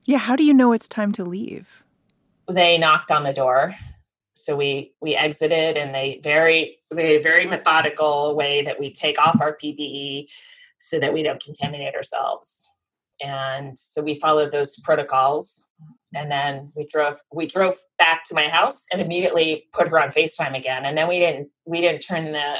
Yeah, 0.05 0.17
how 0.17 0.35
do 0.35 0.43
you 0.43 0.53
know 0.53 0.71
it's 0.71 0.87
time 0.87 1.11
to 1.13 1.23
leave? 1.23 1.83
They 2.47 2.79
knocked 2.79 3.11
on 3.11 3.23
the 3.23 3.33
door 3.33 3.75
so 4.39 4.55
we 4.55 4.93
we 5.01 5.15
exited 5.15 5.77
and 5.77 5.93
they 5.93 6.19
very 6.23 6.77
they 6.91 7.17
very 7.21 7.45
methodical 7.45 8.35
way 8.35 8.61
that 8.61 8.79
we 8.79 8.91
take 8.91 9.19
off 9.19 9.39
our 9.41 9.55
ppe 9.57 10.27
so 10.79 10.99
that 10.99 11.13
we 11.13 11.23
don't 11.23 11.43
contaminate 11.43 11.93
ourselves. 11.95 12.69
And 13.21 13.77
so 13.77 14.01
we 14.01 14.15
followed 14.15 14.51
those 14.51 14.79
protocols. 14.79 15.69
And 16.15 16.31
then 16.31 16.71
we 16.75 16.87
drove 16.87 17.19
we 17.33 17.45
drove 17.45 17.75
back 17.99 18.23
to 18.25 18.33
my 18.33 18.47
house 18.47 18.85
and 18.91 19.01
immediately 19.01 19.65
put 19.73 19.89
her 19.89 19.99
on 19.99 20.09
facetime 20.09 20.57
again. 20.57 20.85
And 20.85 20.97
then 20.97 21.07
we 21.07 21.19
didn't 21.19 21.49
we 21.65 21.81
didn't 21.81 22.01
turn 22.01 22.31
the 22.31 22.55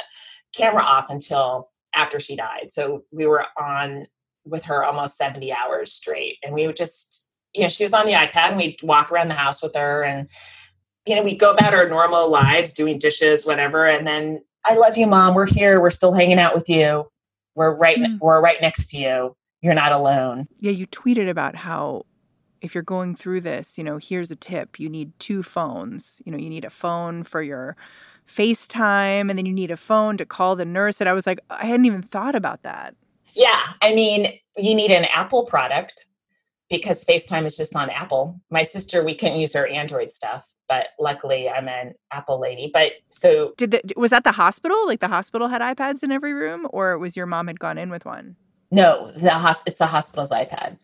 camera 0.56 0.84
off 0.84 1.10
until 1.10 1.70
after 1.96 2.20
she 2.20 2.36
died. 2.36 2.72
So 2.72 3.04
we 3.12 3.26
were 3.26 3.46
on 3.60 4.06
with 4.46 4.64
her 4.66 4.84
almost 4.84 5.18
70 5.18 5.52
hours 5.52 5.92
straight. 5.92 6.38
And 6.44 6.54
we 6.54 6.68
would 6.68 6.76
just 6.76 7.32
you 7.54 7.64
know 7.64 7.70
she 7.70 7.84
was 7.84 7.94
on 7.94 8.06
the 8.06 8.12
ipad 8.12 8.50
and 8.50 8.58
we'd 8.58 8.82
walk 8.84 9.12
around 9.12 9.30
the 9.30 9.34
house 9.34 9.64
with 9.64 9.74
her 9.74 10.04
and 10.04 10.30
you 11.10 11.16
know, 11.16 11.24
we 11.24 11.36
go 11.36 11.52
about 11.52 11.74
our 11.74 11.90
normal 11.90 12.30
lives 12.30 12.72
doing 12.72 13.00
dishes, 13.00 13.44
whatever, 13.44 13.88
and 13.88 14.06
then 14.06 14.44
I 14.64 14.76
love 14.76 14.96
you, 14.96 15.08
mom. 15.08 15.34
We're 15.34 15.48
here. 15.48 15.82
We're 15.82 15.90
still 15.90 16.14
hanging 16.14 16.38
out 16.38 16.54
with 16.54 16.70
you. 16.70 17.10
We're 17.56 17.76
right. 17.76 17.98
Mm. 17.98 18.20
We're 18.20 18.40
right 18.40 18.62
next 18.62 18.92
to 18.92 18.98
you. 18.98 19.36
You're 19.62 19.74
not 19.74 19.92
alone. 19.92 20.48
Yeah, 20.60 20.72
you 20.72 20.86
tweeted 20.86 21.28
about 21.28 21.56
how 21.56 22.06
if 22.62 22.76
you're 22.76 22.84
going 22.84 23.16
through 23.16 23.42
this, 23.42 23.76
you 23.76 23.84
know, 23.84 23.98
here's 23.98 24.30
a 24.30 24.36
tip. 24.36 24.80
You 24.80 24.88
need 24.88 25.18
two 25.18 25.42
phones. 25.42 26.22
You 26.26 26.32
know, 26.32 26.38
you 26.38 26.48
need 26.50 26.64
a 26.64 26.70
phone 26.70 27.24
for 27.24 27.42
your 27.42 27.76
FaceTime 28.28 29.30
and 29.30 29.32
then 29.32 29.48
you 29.48 29.54
need 29.54 29.72
a 29.72 29.78
phone 29.78 30.16
to 30.18 30.26
call 30.28 30.56
the 30.56 30.66
nurse. 30.66 31.00
And 31.00 31.10
I 31.10 31.14
was 31.14 31.26
like, 31.26 31.40
I 31.50 31.66
hadn't 31.66 31.86
even 31.86 32.04
thought 32.04 32.36
about 32.36 32.62
that. 32.62 32.96
Yeah. 33.34 33.60
I 33.82 33.96
mean, 33.96 34.34
you 34.58 34.76
need 34.76 34.92
an 34.92 35.06
Apple 35.06 35.46
product 35.46 36.06
because 36.70 37.04
FaceTime 37.04 37.46
is 37.46 37.58
just 37.58 37.76
on 37.76 37.90
Apple. 37.90 38.40
My 38.52 38.62
sister, 38.62 39.04
we 39.04 39.16
couldn't 39.16 39.40
use 39.40 39.54
her 39.54 39.66
Android 39.66 40.12
stuff, 40.12 40.54
but 40.70 40.90
luckily 41.00 41.50
I'm 41.50 41.68
an 41.68 41.96
Apple 42.12 42.40
lady. 42.40 42.70
But 42.74 42.94
so 43.10 43.54
did 43.58 43.72
the, 43.72 43.82
was 43.98 44.12
that 44.12 44.24
the 44.24 44.32
hospital? 44.32 44.88
Like 44.88 45.02
the 45.02 45.10
hospital 45.10 45.50
had 45.50 45.62
iPads 45.62 46.04
in 46.04 46.12
every 46.12 46.34
room, 46.34 46.68
or 46.70 46.98
was 46.98 47.18
your 47.18 47.26
mom 47.26 47.48
had 47.48 47.60
gone 47.60 47.78
in 47.78 47.90
with 47.90 48.06
one? 48.06 48.38
No, 48.72 49.12
the 49.18 49.32
hos- 49.32 49.64
it's 49.66 49.80
the 49.80 49.88
hospital's 49.88 50.32
iPad. 50.32 50.78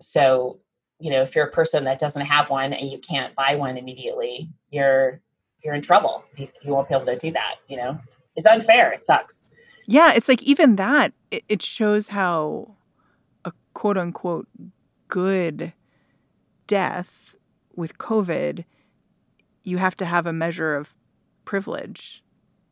So 0.00 0.58
you 0.98 1.10
know, 1.10 1.22
if 1.22 1.36
you're 1.36 1.46
a 1.46 1.50
person 1.50 1.84
that 1.84 1.98
doesn't 1.98 2.24
have 2.24 2.48
one 2.48 2.72
and 2.72 2.90
you 2.90 2.98
can't 2.98 3.34
buy 3.34 3.54
one 3.54 3.76
immediately, 3.76 4.48
you're 4.70 5.20
you're 5.62 5.74
in 5.74 5.82
trouble. 5.82 6.24
You, 6.36 6.48
you 6.62 6.72
won't 6.72 6.88
be 6.88 6.94
able 6.94 7.06
to 7.06 7.18
do 7.18 7.30
that. 7.32 7.56
You 7.68 7.76
know, 7.76 8.00
it's 8.34 8.46
unfair. 8.46 8.92
It 8.92 9.04
sucks. 9.04 9.54
Yeah, 9.86 10.12
it's 10.12 10.28
like 10.28 10.42
even 10.42 10.76
that. 10.76 11.12
It, 11.30 11.44
it 11.48 11.62
shows 11.62 12.08
how 12.08 12.76
a 13.44 13.52
quote 13.74 13.98
unquote 13.98 14.48
good 15.08 15.72
death 16.66 17.34
with 17.74 17.98
COVID, 17.98 18.64
you 19.66 19.78
have 19.78 19.96
to 19.96 20.06
have 20.06 20.26
a 20.26 20.32
measure 20.32 20.74
of 20.74 20.94
privilege. 21.44 22.22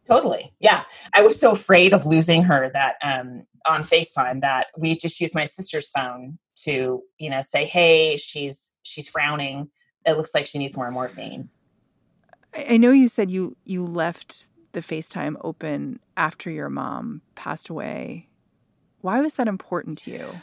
Totally. 0.07 0.53
Yeah. 0.61 0.85
I 1.15 1.23
was 1.23 1.39
so 1.39 1.53
afraid 1.53 1.93
of 1.95 2.07
losing 2.07 2.43
her 2.43 2.71
that 2.73 2.97
um, 3.03 3.47
on 3.67 3.85
FaceTime 3.85 4.43
that 4.43 4.67
we 4.77 4.97
just 4.97 5.21
used 5.21 5.35
my 5.35 5.47
sister's 5.47 5.89
phone 5.89 6.39
to, 6.57 7.03
you 7.19 7.31
know, 7.31 7.41
say, 7.41 7.65
hey, 7.65 8.17
she's 8.17 8.75
she's 8.83 9.09
frowning. 9.09 9.71
It 10.07 10.17
looks 10.17 10.35
like 10.35 10.47
she 10.47 10.59
needs 10.59 10.77
more 10.77 10.91
morphine. 10.91 11.49
I 12.55 12.77
know 12.77 12.91
you 12.91 13.09
said 13.09 13.31
you 13.31 13.57
you 13.65 13.85
left 13.85 14.49
the 14.73 14.81
FaceTime 14.81 15.37
open 15.43 16.01
after 16.17 16.51
your 16.51 16.69
mom 16.69 17.23
passed 17.35 17.69
away. 17.69 18.29
Why 19.01 19.21
was 19.21 19.35
that 19.35 19.49
important 19.49 19.99
to 19.99 20.11
you? 20.11 20.41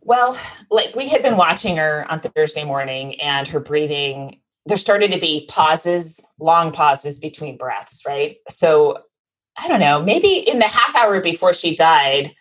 Well, 0.00 0.38
like 0.70 0.94
we 0.94 1.08
had 1.08 1.22
been 1.22 1.36
watching 1.36 1.76
her 1.76 2.06
on 2.10 2.20
Thursday 2.20 2.64
morning 2.64 3.20
and 3.20 3.48
her 3.48 3.60
breathing, 3.60 4.38
there 4.66 4.76
started 4.76 5.10
to 5.10 5.18
be 5.18 5.46
pauses, 5.50 6.24
long 6.40 6.72
pauses 6.72 7.18
between 7.18 7.56
breaths, 7.56 8.02
right? 8.06 8.36
So 8.48 8.98
I 9.56 9.68
don't 9.68 9.80
know, 9.80 10.02
maybe 10.02 10.38
in 10.48 10.58
the 10.58 10.66
half 10.66 10.96
hour 10.96 11.20
before 11.20 11.54
she 11.54 11.76
died, 11.76 12.34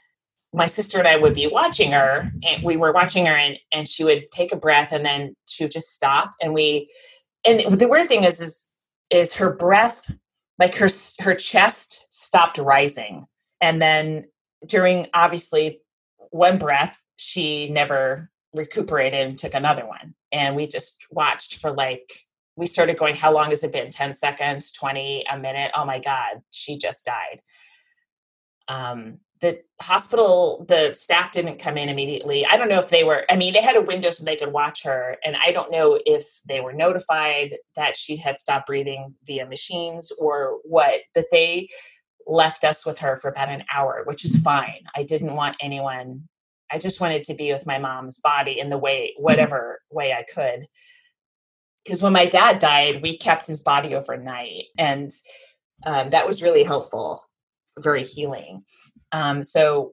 my 0.53 0.65
sister 0.68 1.00
and 1.00 1.08
I 1.08 1.18
would 1.18 1.34
be 1.34 1.48
watching 1.48 1.92
her 1.92 2.32
and 2.44 2.63
we 2.63 2.77
were 2.77 2.92
watching 2.92 3.25
her 3.25 3.36
and, 3.36 3.58
and 3.72 3.88
she 3.88 4.03
would 4.03 4.30
take 4.32 4.51
a 4.51 4.58
breath 4.58 4.92
and 4.92 5.06
then 5.06 5.36
she 5.48 5.63
would 5.63 5.72
just 5.72 5.92
stop. 5.94 6.34
And 6.42 6.53
we, 6.53 6.89
and 7.46 7.60
the 7.80 7.88
weird 7.88 8.08
thing 8.08 8.24
is, 8.24 8.39
is, 8.39 8.65
is 9.10 9.34
her 9.36 9.51
breath, 9.51 10.10
like 10.60 10.75
her, 10.75 10.89
her 11.20 11.36
chest 11.36 12.08
stopped 12.12 12.58
rising. 12.58 13.25
And 13.62 13.82
then 13.82 14.25
during 14.68 15.08
obviously 15.13 15.82
one 16.30 16.58
breath, 16.58 17.01
she 17.15 17.70
never 17.70 18.30
recuperated 18.53 19.27
and 19.27 19.38
took 19.38 19.53
another 19.53 19.86
one. 19.86 20.13
And 20.34 20.56
we 20.56 20.68
just 20.68 21.06
watched 21.12 21.60
for 21.60 21.72
like, 21.72 22.12
we 22.56 22.66
started 22.66 22.98
going, 22.98 23.16
how 23.16 23.32
long 23.32 23.50
has 23.50 23.63
it 23.63 23.72
been? 23.72 23.90
10 23.90 24.13
seconds, 24.13 24.72
20, 24.72 25.25
a 25.32 25.40
minute? 25.40 25.72
Oh 25.75 25.86
my 25.86 26.00
God, 26.00 26.42
she 26.52 26.78
just 26.78 27.06
died. 27.06 27.42
Um, 28.68 29.20
the 29.42 29.60
hospital, 29.82 30.66
the 30.68 30.94
staff 30.94 31.32
didn't 31.32 31.60
come 31.60 31.78
in 31.78 31.90
immediately. 31.90 32.46
I 32.46 32.56
don't 32.56 32.70
know 32.70 32.80
if 32.80 32.90
they 32.90 33.04
were, 33.04 33.25
I 33.30 33.36
mean, 33.36 33.54
they 33.54 33.62
had 33.62 33.75
a 33.75 33.82
window 33.82 34.10
so 34.10 34.24
they 34.24 34.38
could 34.38 34.54
watch 34.54 34.84
her. 34.84 35.18
And 35.25 35.36
I 35.46 35.52
don't 35.52 35.72
know 35.72 36.00
if 36.06 36.40
they 36.48 36.62
were 36.62 36.74
notified 36.74 37.58
that 37.76 37.98
she 37.98 38.15
had 38.15 38.38
stopped 38.38 38.67
breathing 38.67 39.13
via 39.26 39.46
machines 39.46 40.12
or 40.17 40.60
what, 40.63 41.02
but 41.13 41.26
they 41.32 41.67
left 42.26 42.63
us 42.63 42.86
with 42.86 43.00
her 43.00 43.17
for 43.17 43.30
about 43.30 43.50
an 43.50 43.63
hour, 43.74 44.04
which 44.06 44.24
is 44.24 44.41
fine. 44.41 44.84
I 44.96 45.04
didn't 45.04 45.36
want 45.36 45.58
anyone 45.60 46.30
I 46.74 46.80
just 46.80 47.00
wanted 47.00 47.24
to 47.26 47.36
be 47.36 47.54
with 47.54 47.68
my 47.68 47.78
mom's 47.78 48.20
body 48.20 48.60
in 48.60 48.70
the 48.70 48.78
way, 48.78 49.12
mm-hmm. 49.14 49.24
whatever 49.24 49.80
way 49.92 50.12
I 50.12 50.24
could. 50.24 50.68
Because 51.84 52.02
when 52.02 52.14
my 52.14 52.26
dad 52.26 52.60
died, 52.60 53.02
we 53.02 53.18
kept 53.18 53.46
his 53.46 53.60
body 53.60 53.94
overnight, 53.94 54.66
and 54.78 55.12
um, 55.86 56.10
that 56.12 56.26
was 56.26 56.42
really 56.42 56.64
helpful, 56.64 57.22
very 57.78 58.04
healing. 58.04 58.64
Um, 59.12 59.44
so 59.44 59.92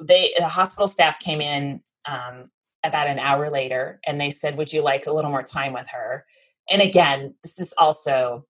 they, 0.00 0.32
the 0.36 0.46
hospital 0.46 0.88
staff 0.88 1.18
came 1.18 1.40
in 1.40 1.80
um, 2.04 2.50
about 2.84 3.08
an 3.08 3.18
hour 3.18 3.50
later, 3.50 3.98
and 4.06 4.20
they 4.20 4.28
said, 4.28 4.58
"Would 4.58 4.72
you 4.72 4.82
like 4.82 5.06
a 5.06 5.12
little 5.12 5.30
more 5.30 5.42
time 5.42 5.72
with 5.72 5.88
her?" 5.88 6.26
And 6.70 6.82
again, 6.82 7.34
this 7.42 7.58
is 7.58 7.72
also 7.78 8.46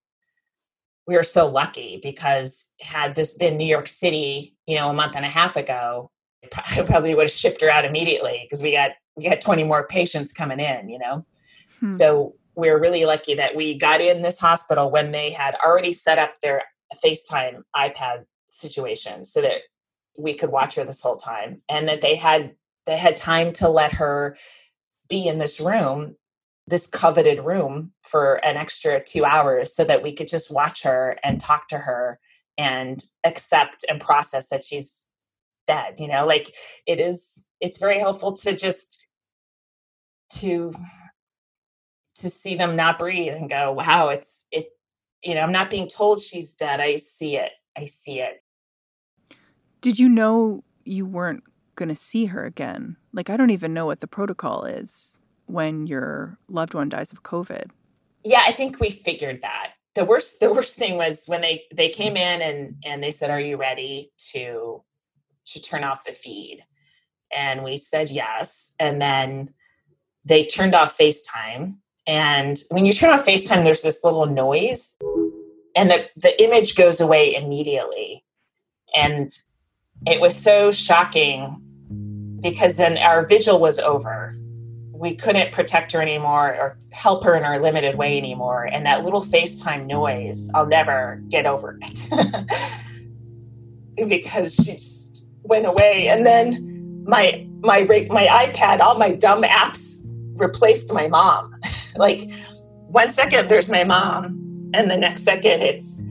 we 1.07 1.17
are 1.17 1.23
so 1.23 1.49
lucky 1.49 2.01
because 2.03 2.71
had 2.81 3.15
this 3.15 3.35
been 3.35 3.57
New 3.57 3.67
York 3.67 3.89
City, 3.89 4.57
you 4.67 4.77
know, 4.77 4.91
a 4.91 4.95
month 4.95 5.15
and 5.17 5.25
a 5.25 5.29
half 5.29 5.57
ago, 5.57 6.11
I 6.77 6.83
probably 6.83 7.15
would 7.15 7.25
have 7.25 7.33
shipped 7.33 7.61
her 7.61 7.71
out 7.71 7.85
immediately 7.85 8.41
because 8.43 8.63
we 8.63 8.73
got 8.73 8.93
we 9.17 9.29
got 9.29 9.41
20 9.41 9.65
more 9.65 9.87
patients 9.87 10.33
coming 10.33 10.61
in, 10.61 10.89
you 10.89 10.99
know. 10.99 11.27
Hmm. 11.81 11.91
So 11.91 12.35
we're 12.55 12.81
really 12.81 13.05
lucky 13.05 13.35
that 13.35 13.55
we 13.55 13.77
got 13.77 14.01
in 14.01 14.23
this 14.23 14.39
hospital 14.39 14.91
when 14.91 15.13
they 15.13 15.31
had 15.31 15.55
already 15.65 15.93
set 15.93 16.19
up 16.19 16.35
their 16.41 16.63
FaceTime 17.05 17.63
iPad 17.75 18.25
situation 18.51 19.25
so 19.25 19.41
that 19.41 19.63
we 20.19 20.35
could 20.35 20.51
watch 20.51 20.75
her 20.75 20.85
this 20.85 21.01
whole 21.01 21.17
time 21.17 21.63
and 21.69 21.89
that 21.89 22.03
they 22.03 22.17
had 22.17 22.55
they 22.87 22.97
had 22.97 23.17
time 23.17 23.53
to 23.53 23.69
let 23.69 23.93
her 23.93 24.37
be 25.09 25.27
in 25.27 25.39
this 25.39 25.61
room 25.61 26.17
this 26.67 26.87
coveted 26.87 27.45
room 27.45 27.93
for 28.03 28.35
an 28.45 28.57
extra 28.57 29.03
2 29.03 29.25
hours 29.25 29.75
so 29.75 29.85
that 29.85 30.03
we 30.03 30.13
could 30.13 30.29
just 30.29 30.51
watch 30.51 30.83
her 30.83 31.19
and 31.25 31.41
talk 31.41 31.67
to 31.69 31.79
her 31.79 32.21
and 32.57 33.03
accept 33.25 33.85
and 33.89 34.01
process 34.01 34.49
that 34.49 34.63
she's 34.63 35.11
dead 35.67 35.95
you 35.99 36.09
know 36.09 36.27
like 36.27 36.55
it 36.87 37.01
is 37.01 37.47
it's 37.61 37.79
very 37.79 37.99
helpful 37.99 38.33
to 38.33 38.57
just 38.57 39.09
to 40.31 40.73
to 42.15 42.31
see 42.31 42.55
them 42.55 42.77
not 42.77 42.99
breathe 42.99 43.35
and 43.35 43.51
go 43.51 43.73
wow 43.73 44.09
it's 44.09 44.47
it 44.51 44.71
you 45.23 45.35
know 45.35 45.41
i'm 45.41 45.53
not 45.53 45.71
being 45.71 45.89
told 45.89 46.21
she's 46.21 46.53
dead 46.55 46.81
i 46.81 46.97
see 46.97 47.37
it 47.37 47.53
i 47.77 47.85
see 47.85 48.21
it. 48.21 48.43
Did 49.81 49.99
you 49.99 50.09
know 50.09 50.63
you 50.85 51.05
weren't 51.05 51.43
going 51.75 51.89
to 51.89 51.97
see 51.97 52.27
her 52.27 52.45
again? 52.45 52.97
Like 53.13 53.31
i 53.31 53.37
don't 53.37 53.51
even 53.51 53.75
know 53.75 53.87
what 53.87 54.01
the 54.01 54.07
protocol 54.07 54.65
is 54.65 55.21
when 55.47 55.87
your 55.87 56.39
loved 56.49 56.75
one 56.75 56.89
dies 56.89 57.13
of 57.13 57.23
covid. 57.23 57.71
Yeah 58.25 58.43
i 58.45 58.53
think 58.53 58.81
we 58.81 58.91
figured 58.91 59.43
that. 59.43 59.73
The 59.95 60.05
worst 60.05 60.41
the 60.41 60.53
worst 60.53 60.79
thing 60.79 60.97
was 60.97 61.25
when 61.27 61.41
they 61.41 61.65
they 61.75 61.89
came 61.89 62.17
in 62.17 62.43
and 62.43 62.77
and 62.85 63.03
they 63.03 63.11
said 63.11 63.31
are 63.31 63.41
you 63.41 63.57
ready 63.57 64.11
to 64.33 64.83
to 65.47 65.61
turn 65.61 65.85
off 65.85 66.05
the 66.05 66.13
feed. 66.13 66.65
And 67.37 67.65
we 67.65 67.77
said 67.77 68.11
yes. 68.11 68.75
And 68.79 69.01
then 69.01 69.55
they 70.25 70.45
turned 70.45 70.75
off 70.75 70.97
FaceTime. 70.97 71.77
And 72.07 72.63
when 72.71 72.85
you 72.85 72.93
turn 72.93 73.11
off 73.11 73.25
FaceTime, 73.25 73.65
there's 73.65 73.83
this 73.83 74.03
little 74.03 74.27
noise, 74.27 74.97
and 75.77 75.91
the, 75.91 76.09
the 76.17 76.43
image 76.43 76.75
goes 76.75 77.01
away 77.01 77.35
immediately. 77.35 78.25
And 78.95 79.31
it 80.07 80.21
was 80.21 80.37
so 80.37 80.73
shocking 80.73 81.59
because 82.41 82.77
then 82.77 82.99
our 82.99 83.25
vigil 83.25 83.61
was 83.61 83.79
over. 83.79 84.37
We 84.93 85.15
couldn't 85.15 85.53
protect 85.53 85.93
her 85.93 86.03
anymore 86.03 86.55
or 86.55 86.79
help 86.91 87.25
her 87.25 87.35
in 87.35 87.45
our 87.45 87.59
limited 87.59 87.97
way 87.97 88.19
anymore. 88.19 88.65
And 88.65 88.85
that 88.87 89.05
little 89.05 89.23
FaceTime 89.23 89.87
noise, 89.87 90.51
I'll 90.55 90.67
never 90.67 91.23
get 91.29 91.47
over 91.47 91.79
it. 91.81 92.09
because 94.09 94.55
she's 94.55 95.12
went 95.43 95.67
away, 95.67 96.09
and 96.09 96.25
then 96.27 97.05
my 97.07 97.47
my 97.61 97.83
my 98.11 98.27
iPad, 98.27 98.81
all 98.81 98.99
my 98.99 99.13
dumb 99.13 99.43
apps 99.43 100.05
replaced 100.35 100.93
my 100.93 101.09
mom. 101.09 101.55
like 101.97 102.31
one 102.89 103.11
second 103.11 103.49
there's 103.49 103.71
my 103.71 103.85
mom, 103.85 104.71
and 104.75 104.91
the 104.91 104.97
next 104.97 105.23
second 105.23 105.63
it's 105.63 106.03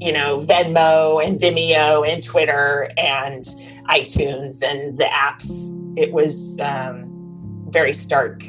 you 0.00 0.12
know 0.12 0.38
Venmo 0.38 1.24
and 1.24 1.40
Vimeo 1.40 2.08
and 2.08 2.22
Twitter 2.22 2.90
and 2.96 3.44
iTunes 3.88 4.62
and 4.62 4.98
the 4.98 5.04
apps. 5.04 5.74
It 5.96 6.12
was 6.12 6.60
um, 6.60 7.66
very 7.70 7.92
stark 7.92 8.44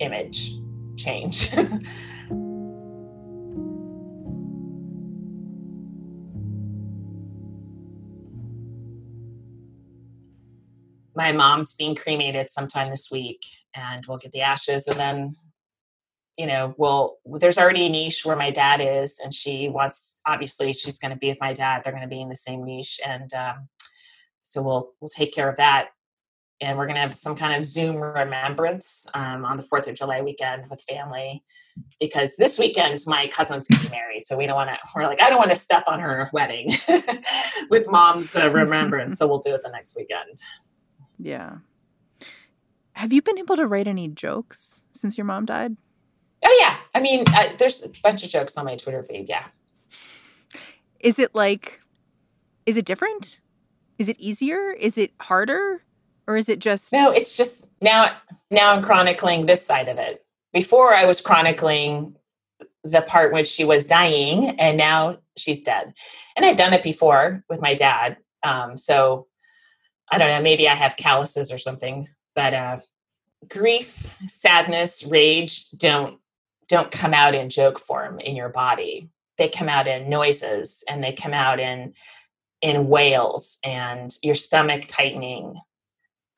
image 0.00 0.52
change. 0.96 1.50
my 11.18 11.32
mom's 11.32 11.74
being 11.74 11.96
cremated 11.96 12.48
sometime 12.48 12.88
this 12.88 13.10
week 13.10 13.44
and 13.74 14.06
we'll 14.06 14.18
get 14.18 14.30
the 14.30 14.40
ashes 14.40 14.86
and 14.86 14.96
then 14.96 15.30
you 16.38 16.46
know 16.46 16.72
we'll 16.78 17.16
there's 17.40 17.58
already 17.58 17.86
a 17.86 17.88
niche 17.90 18.24
where 18.24 18.36
my 18.36 18.52
dad 18.52 18.80
is 18.80 19.18
and 19.22 19.34
she 19.34 19.68
wants 19.68 20.20
obviously 20.26 20.72
she's 20.72 21.00
going 21.00 21.10
to 21.10 21.18
be 21.18 21.26
with 21.26 21.40
my 21.40 21.52
dad 21.52 21.82
they're 21.82 21.92
going 21.92 22.08
to 22.08 22.08
be 22.08 22.20
in 22.20 22.28
the 22.28 22.36
same 22.36 22.64
niche 22.64 23.00
and 23.04 23.34
um, 23.34 23.68
so 24.42 24.62
we'll 24.62 24.92
we'll 25.00 25.10
take 25.10 25.34
care 25.34 25.50
of 25.50 25.56
that 25.56 25.88
and 26.60 26.76
we're 26.76 26.86
going 26.86 26.96
to 26.96 27.00
have 27.00 27.14
some 27.14 27.36
kind 27.36 27.54
of 27.54 27.64
Zoom 27.64 27.96
remembrance 27.96 29.06
um, 29.14 29.44
on 29.44 29.56
the 29.56 29.62
4th 29.62 29.86
of 29.86 29.94
July 29.94 30.20
weekend 30.22 30.68
with 30.68 30.82
family 30.82 31.44
because 32.00 32.34
this 32.34 32.58
weekend 32.58 32.98
my 33.06 33.28
cousin's 33.28 33.68
getting 33.68 33.92
married. 33.92 34.24
So 34.24 34.36
we 34.36 34.44
don't 34.44 34.56
want 34.56 34.70
to, 34.70 34.76
we're 34.94 35.04
like, 35.06 35.22
I 35.22 35.30
don't 35.30 35.38
want 35.38 35.52
to 35.52 35.56
step 35.56 35.84
on 35.86 36.00
her 36.00 36.28
wedding 36.32 36.68
with 37.70 37.88
mom's 37.88 38.34
uh, 38.34 38.50
remembrance. 38.52 39.18
so 39.18 39.28
we'll 39.28 39.38
do 39.38 39.54
it 39.54 39.62
the 39.62 39.70
next 39.70 39.96
weekend. 39.96 40.40
Yeah. 41.18 41.58
Have 42.92 43.12
you 43.12 43.22
been 43.22 43.38
able 43.38 43.56
to 43.56 43.66
write 43.66 43.88
any 43.88 44.08
jokes 44.08 44.82
since 44.92 45.16
your 45.16 45.24
mom 45.24 45.44
died? 45.44 45.76
Oh, 46.44 46.58
yeah. 46.60 46.76
I 46.94 47.00
mean, 47.00 47.24
uh, 47.28 47.50
there's 47.58 47.84
a 47.84 47.90
bunch 48.02 48.24
of 48.24 48.30
jokes 48.30 48.56
on 48.56 48.64
my 48.64 48.76
Twitter 48.76 49.02
feed. 49.02 49.28
Yeah. 49.28 49.46
Is 51.00 51.18
it 51.18 51.34
like, 51.34 51.80
is 52.66 52.76
it 52.76 52.84
different? 52.84 53.40
Is 53.98 54.08
it 54.08 54.16
easier? 54.18 54.70
Is 54.72 54.98
it 54.98 55.12
harder? 55.20 55.82
or 56.28 56.36
is 56.36 56.48
it 56.48 56.60
just 56.60 56.92
no 56.92 57.10
it's 57.10 57.36
just 57.36 57.72
now 57.82 58.14
now 58.52 58.72
i'm 58.72 58.82
chronicling 58.82 59.46
this 59.46 59.66
side 59.66 59.88
of 59.88 59.98
it 59.98 60.24
before 60.52 60.94
i 60.94 61.04
was 61.04 61.20
chronicling 61.20 62.14
the 62.84 63.02
part 63.02 63.32
when 63.32 63.44
she 63.44 63.64
was 63.64 63.86
dying 63.86 64.50
and 64.60 64.78
now 64.78 65.18
she's 65.36 65.62
dead 65.62 65.92
and 66.36 66.46
i've 66.46 66.56
done 66.56 66.72
it 66.72 66.84
before 66.84 67.42
with 67.48 67.60
my 67.60 67.74
dad 67.74 68.16
um, 68.44 68.76
so 68.76 69.26
i 70.12 70.18
don't 70.18 70.28
know 70.28 70.42
maybe 70.42 70.68
i 70.68 70.74
have 70.74 70.96
calluses 70.96 71.52
or 71.52 71.58
something 71.58 72.08
but 72.34 72.54
uh, 72.54 72.78
grief 73.48 74.08
sadness 74.26 75.04
rage 75.04 75.70
don't 75.72 76.18
don't 76.68 76.90
come 76.90 77.14
out 77.14 77.34
in 77.34 77.50
joke 77.50 77.78
form 77.78 78.20
in 78.20 78.36
your 78.36 78.50
body. 78.50 79.08
They 79.38 79.48
come 79.48 79.68
out 79.68 79.88
in 79.88 80.10
noises 80.10 80.84
and 80.88 81.02
they 81.02 81.12
come 81.12 81.34
out 81.34 81.58
in 81.58 81.94
in 82.60 82.88
wails 82.88 83.58
and 83.64 84.10
your 84.22 84.34
stomach 84.34 84.84
tightening 84.86 85.56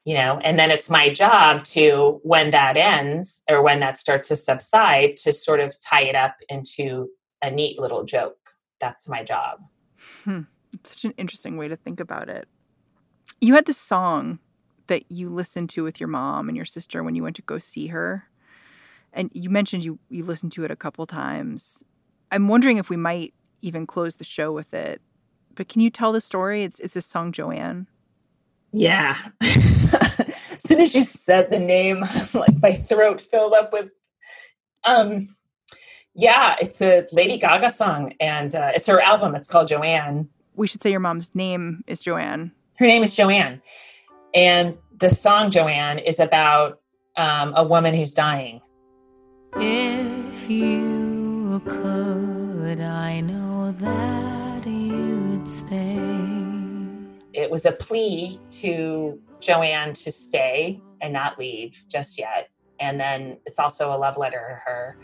you 0.06 0.14
know? 0.14 0.38
And 0.38 0.58
then 0.58 0.70
it's 0.70 0.88
my 0.88 1.10
job 1.10 1.62
to 1.64 2.20
when 2.22 2.50
that 2.50 2.78
ends 2.78 3.44
or 3.50 3.62
when 3.62 3.80
that 3.80 3.98
starts 3.98 4.28
to 4.28 4.36
subside 4.36 5.18
to 5.18 5.32
sort 5.32 5.60
of 5.60 5.78
tie 5.78 6.04
it 6.04 6.16
up 6.16 6.36
into 6.48 7.10
a 7.42 7.50
neat 7.50 7.78
little 7.78 8.04
joke. 8.04 8.38
That's 8.80 9.10
my 9.10 9.22
job. 9.22 9.60
Hmm. 10.24 10.40
it's 10.72 10.90
such 10.94 11.04
an 11.04 11.12
interesting 11.18 11.58
way 11.58 11.68
to 11.68 11.76
think 11.76 12.00
about 12.00 12.30
it 12.30 12.48
you 13.40 13.54
had 13.54 13.66
this 13.66 13.78
song 13.78 14.38
that 14.86 15.04
you 15.10 15.30
listened 15.30 15.70
to 15.70 15.84
with 15.84 16.00
your 16.00 16.08
mom 16.08 16.48
and 16.48 16.56
your 16.56 16.66
sister 16.66 17.02
when 17.02 17.14
you 17.14 17.22
went 17.22 17.36
to 17.36 17.42
go 17.42 17.58
see 17.58 17.88
her 17.88 18.24
and 19.12 19.30
you 19.32 19.50
mentioned 19.50 19.84
you 19.84 19.98
you 20.08 20.24
listened 20.24 20.52
to 20.52 20.64
it 20.64 20.70
a 20.70 20.76
couple 20.76 21.06
times 21.06 21.84
i'm 22.30 22.48
wondering 22.48 22.76
if 22.76 22.88
we 22.88 22.96
might 22.96 23.32
even 23.62 23.86
close 23.86 24.16
the 24.16 24.24
show 24.24 24.52
with 24.52 24.74
it 24.74 25.00
but 25.54 25.68
can 25.68 25.80
you 25.80 25.90
tell 25.90 26.12
the 26.12 26.20
story 26.20 26.62
it's 26.64 26.80
it's 26.80 26.96
a 26.96 27.02
song 27.02 27.32
joanne 27.32 27.86
yeah. 28.72 29.16
as 29.40 30.34
soon 30.60 30.80
as 30.80 30.94
you 30.94 31.02
said 31.02 31.50
the 31.50 31.58
name, 31.58 32.00
like 32.34 32.60
my 32.62 32.72
throat 32.72 33.20
filled 33.20 33.54
up 33.54 33.72
with 33.72 33.90
um 34.84 35.28
yeah, 36.14 36.56
it's 36.60 36.82
a 36.82 37.06
Lady 37.12 37.38
Gaga 37.38 37.70
song 37.70 38.12
and 38.20 38.54
uh, 38.54 38.72
it's 38.74 38.86
her 38.88 39.00
album. 39.00 39.36
It's 39.36 39.46
called 39.46 39.68
Joanne. 39.68 40.28
We 40.56 40.66
should 40.66 40.82
say 40.82 40.90
your 40.90 41.00
mom's 41.00 41.34
name 41.36 41.84
is 41.86 42.02
JoAnn. 42.02 42.50
Her 42.80 42.86
name 42.86 43.04
is 43.04 43.14
JoAnn. 43.14 43.60
And 44.34 44.76
the 44.98 45.10
song 45.10 45.52
Joanne 45.52 45.98
is 45.98 46.18
about 46.18 46.80
um, 47.16 47.52
a 47.56 47.62
woman 47.62 47.94
who's 47.94 48.10
dying. 48.10 48.60
If 49.54 50.50
you 50.50 51.62
could, 51.66 52.80
I 52.80 53.20
know 53.20 53.72
that 53.72 54.66
you'd 54.66 55.46
stay 55.46 56.30
it 57.32 57.50
was 57.50 57.64
a 57.64 57.72
plea 57.72 58.40
to 58.50 59.20
Joanne 59.40 59.92
to 59.94 60.10
stay 60.10 60.80
and 61.00 61.12
not 61.12 61.38
leave 61.38 61.82
just 61.90 62.18
yet. 62.18 62.50
And 62.80 63.00
then 63.00 63.38
it's 63.46 63.58
also 63.58 63.94
a 63.94 63.98
love 63.98 64.16
letter 64.16 64.46
to 64.48 64.70
her. 64.70 64.98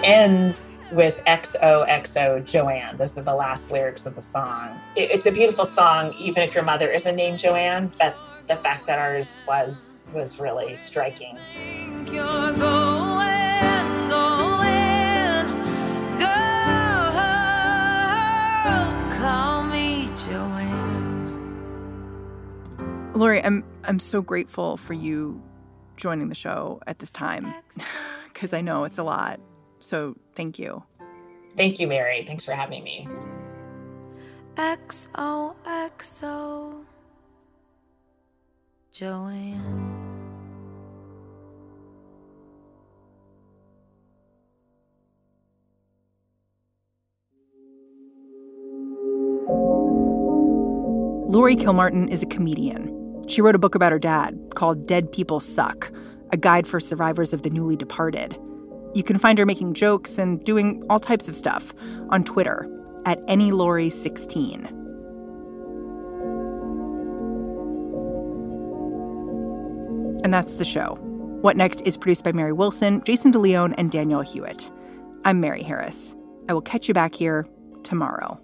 It 0.00 0.06
ends 0.06 0.72
with 0.92 1.22
XOXO 1.26 2.42
Joanne. 2.46 2.96
Those 2.96 3.18
are 3.18 3.22
the 3.22 3.34
last 3.34 3.70
lyrics 3.70 4.06
of 4.06 4.14
the 4.14 4.22
song. 4.22 4.80
It, 4.96 5.10
it's 5.10 5.26
a 5.26 5.30
beautiful 5.30 5.66
song, 5.66 6.14
even 6.18 6.42
if 6.42 6.54
your 6.54 6.64
mother 6.64 6.90
isn't 6.90 7.16
named 7.16 7.38
Joanne, 7.38 7.92
but 7.98 8.16
the 8.46 8.56
fact 8.56 8.86
that 8.86 8.98
ours 8.98 9.42
was 9.46 10.08
was 10.14 10.40
really 10.40 10.74
striking. 10.74 11.38
Laurie, 23.14 23.44
I'm 23.44 23.64
I'm 23.84 23.98
so 23.98 24.22
grateful 24.22 24.78
for 24.78 24.94
you 24.94 25.42
joining 25.98 26.30
the 26.30 26.34
show 26.34 26.80
at 26.86 27.00
this 27.00 27.10
time 27.10 27.52
because 28.32 28.54
I 28.54 28.62
know 28.62 28.84
it's 28.84 28.96
a 28.96 29.02
lot. 29.02 29.38
So 29.80 30.16
thank 30.34 30.58
you. 30.58 30.84
Thank 31.56 31.80
you, 31.80 31.88
Mary. 31.88 32.22
Thanks 32.22 32.44
for 32.44 32.52
having 32.52 32.84
me. 32.84 33.08
XOXO. 34.56 35.54
Joanne. 38.92 40.00
Laurie 51.26 51.54
Kilmartin 51.54 52.10
is 52.10 52.22
a 52.24 52.26
comedian. 52.26 53.24
She 53.28 53.40
wrote 53.40 53.54
a 53.54 53.58
book 53.58 53.76
about 53.76 53.92
her 53.92 54.00
dad 54.00 54.36
called 54.56 54.86
Dead 54.88 55.12
People 55.12 55.38
Suck, 55.38 55.92
a 56.32 56.36
guide 56.36 56.66
for 56.66 56.80
survivors 56.80 57.32
of 57.32 57.42
the 57.42 57.50
newly 57.50 57.76
departed. 57.76 58.36
You 58.94 59.02
can 59.04 59.18
find 59.18 59.38
her 59.38 59.46
making 59.46 59.74
jokes 59.74 60.18
and 60.18 60.42
doing 60.44 60.82
all 60.90 60.98
types 60.98 61.28
of 61.28 61.36
stuff 61.36 61.72
on 62.08 62.24
Twitter 62.24 62.68
at 63.06 63.20
AnyLaurie16. 63.26 64.66
And 70.22 70.34
that's 70.34 70.54
the 70.54 70.64
show. 70.64 70.96
What 71.40 71.56
Next 71.56 71.80
is 71.82 71.96
produced 71.96 72.24
by 72.24 72.32
Mary 72.32 72.52
Wilson, 72.52 73.02
Jason 73.04 73.32
DeLeon, 73.32 73.74
and 73.78 73.90
Danielle 73.90 74.20
Hewitt. 74.20 74.70
I'm 75.24 75.40
Mary 75.40 75.62
Harris. 75.62 76.14
I 76.48 76.52
will 76.52 76.60
catch 76.60 76.88
you 76.88 76.94
back 76.94 77.14
here 77.14 77.46
tomorrow. 77.82 78.38